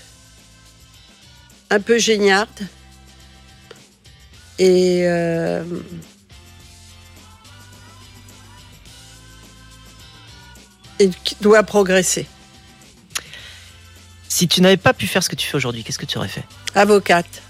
un 1.71 1.81
peu 1.81 1.99
géniarde. 1.99 2.49
Et 4.59 5.05
euh, 5.05 5.65
et 10.99 11.09
qui 11.25 11.35
doit 11.41 11.63
progresser. 11.63 12.27
Si 14.29 14.47
tu 14.49 14.61
n'avais 14.61 14.77
pas 14.77 14.93
pu 14.93 15.07
faire 15.07 15.23
ce 15.23 15.31
que 15.31 15.37
tu 15.37 15.47
fais 15.47 15.57
aujourd'hui, 15.57 15.83
qu'est-ce 15.83 15.99
que 15.99 16.07
tu 16.07 16.19
aurais 16.19 16.29
fait? 16.29 16.45
Avocate, 16.75 17.43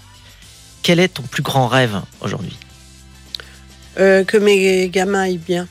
Quel 0.83 0.99
est 0.99 1.09
ton 1.09 1.23
plus 1.23 1.43
grand 1.43 1.67
rêve 1.67 2.01
aujourd'hui? 2.21 2.57
Euh, 3.99 4.23
que 4.23 4.37
mes 4.37 4.87
gamins 4.87 5.23
aillent 5.23 5.37
bien, 5.37 5.67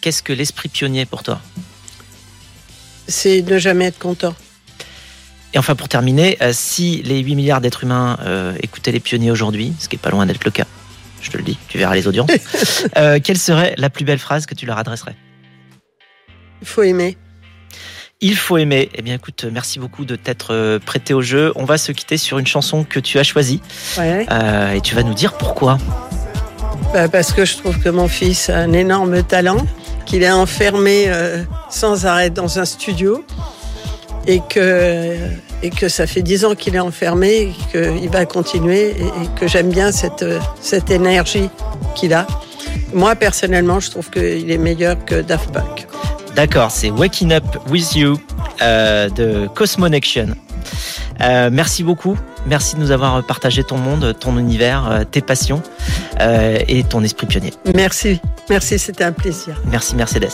Qu'est-ce 0.00 0.22
que 0.24 0.32
l'esprit 0.32 0.68
pionnier 0.68 1.06
pour 1.06 1.22
toi? 1.22 1.40
C'est 3.06 3.40
ne 3.42 3.56
jamais 3.58 3.84
être 3.84 4.00
content. 4.00 4.34
Et 5.54 5.58
enfin, 5.58 5.74
pour 5.74 5.88
terminer, 5.88 6.38
euh, 6.40 6.50
si 6.52 7.02
les 7.02 7.20
8 7.20 7.34
milliards 7.34 7.60
d'êtres 7.60 7.84
humains 7.84 8.18
euh, 8.24 8.54
écoutaient 8.62 8.92
les 8.92 9.00
pionniers 9.00 9.30
aujourd'hui, 9.30 9.72
ce 9.78 9.88
qui 9.88 9.96
est 9.96 9.98
pas 9.98 10.10
loin 10.10 10.24
d'être 10.26 10.44
le 10.44 10.50
cas, 10.50 10.64
je 11.20 11.30
te 11.30 11.36
le 11.36 11.42
dis, 11.42 11.58
tu 11.68 11.78
verras 11.78 11.94
les 11.94 12.06
audiences, 12.08 12.30
euh, 12.96 13.18
quelle 13.22 13.38
serait 13.38 13.74
la 13.76 13.90
plus 13.90 14.04
belle 14.04 14.18
phrase 14.18 14.46
que 14.46 14.54
tu 14.54 14.64
leur 14.66 14.78
adresserais? 14.78 15.14
Il 16.62 16.66
faut 16.66 16.82
aimer. 16.82 17.16
Il 18.20 18.36
faut 18.36 18.56
aimer. 18.56 18.88
Eh 18.94 19.02
bien, 19.02 19.14
écoute, 19.16 19.44
merci 19.50 19.78
beaucoup 19.80 20.04
de 20.04 20.14
t'être 20.14 20.78
prêté 20.86 21.12
au 21.12 21.22
jeu. 21.22 21.52
On 21.56 21.64
va 21.64 21.76
se 21.76 21.90
quitter 21.90 22.16
sur 22.16 22.38
une 22.38 22.46
chanson 22.46 22.84
que 22.84 23.00
tu 23.00 23.18
as 23.18 23.24
choisie 23.24 23.60
Ouais. 23.98 24.26
euh, 24.30 24.72
et 24.74 24.80
tu 24.80 24.94
vas 24.94 25.02
nous 25.02 25.14
dire 25.14 25.32
pourquoi. 25.34 25.78
Bah, 26.94 27.08
parce 27.08 27.32
que 27.32 27.44
je 27.44 27.56
trouve 27.56 27.80
que 27.80 27.88
mon 27.88 28.06
fils 28.06 28.48
a 28.48 28.58
un 28.58 28.72
énorme 28.72 29.24
talent, 29.24 29.66
qu'il 30.06 30.22
est 30.22 30.30
enfermé 30.30 31.06
euh, 31.08 31.42
sans 31.68 32.06
arrêt 32.06 32.30
dans 32.30 32.60
un 32.60 32.64
studio 32.64 33.24
et 34.26 34.40
que, 34.48 35.16
et 35.62 35.70
que 35.70 35.88
ça 35.88 36.06
fait 36.06 36.22
dix 36.22 36.44
ans 36.44 36.54
qu'il 36.54 36.74
est 36.74 36.80
enfermé 36.80 37.52
qu'il 37.70 38.08
va 38.10 38.24
continuer 38.26 38.90
et, 38.90 39.04
et 39.04 39.28
que 39.38 39.46
j'aime 39.46 39.70
bien 39.70 39.92
cette, 39.92 40.24
cette 40.60 40.90
énergie 40.90 41.48
qu'il 41.94 42.14
a. 42.14 42.26
Moi, 42.92 43.14
personnellement, 43.16 43.80
je 43.80 43.90
trouve 43.90 44.10
qu'il 44.10 44.50
est 44.50 44.58
meilleur 44.58 45.04
que 45.04 45.22
Daft 45.22 45.50
Punk. 45.52 45.86
D'accord, 46.34 46.70
c'est 46.70 46.90
Waking 46.90 47.32
Up 47.32 47.44
With 47.68 47.94
You 47.94 48.18
euh, 48.62 49.08
de 49.10 49.48
Cosmonection. 49.54 50.28
Euh, 51.20 51.50
merci 51.52 51.82
beaucoup. 51.82 52.18
Merci 52.46 52.76
de 52.76 52.80
nous 52.80 52.90
avoir 52.90 53.22
partagé 53.24 53.62
ton 53.62 53.78
monde, 53.78 54.16
ton 54.18 54.38
univers, 54.38 54.90
euh, 54.90 55.04
tes 55.04 55.20
passions 55.20 55.62
euh, 56.20 56.58
et 56.68 56.82
ton 56.84 57.02
esprit 57.04 57.26
pionnier. 57.26 57.52
Merci, 57.74 58.20
merci, 58.48 58.78
c'était 58.78 59.04
un 59.04 59.12
plaisir. 59.12 59.60
Merci 59.70 59.94
Mercedes. 59.94 60.32